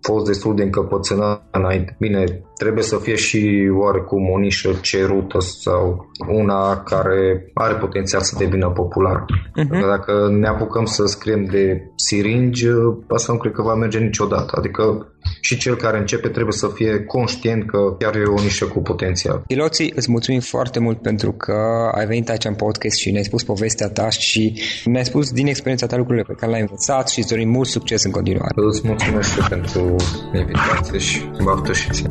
fost 0.00 0.24
destul 0.26 0.54
de 0.54 0.62
încăpățânat 0.62 1.48
înainte. 1.50 1.96
Bine, 1.98 2.42
trebuie 2.56 2.84
să 2.84 2.96
fie 2.96 3.14
și 3.14 3.70
oarecum 3.72 4.30
o 4.30 4.38
nișă 4.38 4.78
cerută 4.80 5.38
sau 5.40 6.10
una 6.28 6.76
care 6.76 7.50
are 7.54 7.74
potențial 7.74 8.20
să 8.20 8.36
devină 8.38 8.68
popular. 8.70 9.24
Uh-huh. 9.24 9.80
Dacă 9.88 10.28
ne 10.30 10.46
apucăm 10.46 10.84
să 10.84 11.04
scriem 11.06 11.44
de 11.44 11.90
siringi, 11.94 12.66
asta 13.08 13.32
nu 13.32 13.38
cred 13.38 13.52
că 13.52 13.62
va 13.62 13.74
merge 13.74 13.98
niciodată. 13.98 14.54
Adică 14.58 15.08
și 15.40 15.56
cel 15.58 15.76
care 15.76 15.98
începe 15.98 16.28
trebuie 16.28 16.52
să 16.52 16.68
fie 16.68 17.04
conștient 17.04 17.66
că 17.70 17.78
chiar 17.98 18.16
e 18.16 18.22
o 18.22 18.42
nișă 18.42 18.66
cu 18.66 18.80
potențial. 18.80 19.42
Piloții, 19.46 19.92
îți 19.96 20.10
mulțumim 20.10 20.40
foarte 20.40 20.78
mult 20.78 21.02
pentru 21.02 21.32
că 21.32 21.54
ai 21.94 22.06
venit 22.06 22.28
aici 22.30 22.44
în 22.44 22.54
podcast 22.54 22.96
și 22.96 23.10
ne-ai 23.10 23.24
spus 23.24 23.42
povestea 23.42 23.88
ta 23.88 24.08
și 24.08 24.60
ne-ai 24.84 25.04
spus 25.04 25.30
din 25.30 25.46
experiența 25.46 25.86
ta 25.86 25.96
lucrurile 25.96 26.24
pe 26.26 26.34
care 26.34 26.50
le-ai 26.50 26.60
învățat 26.60 27.08
și 27.08 27.18
îți 27.18 27.28
dorim 27.28 27.48
mult 27.48 27.68
succes 27.68 28.04
în 28.04 28.10
continuare. 28.10 28.52
Îți 28.54 28.80
mulțumesc 28.84 29.32
și 29.32 29.48
pentru 29.48 29.96
invitație 30.34 30.98
și 30.98 31.30
baftă 31.44 31.72
și 31.72 31.90
ție. 31.90 32.10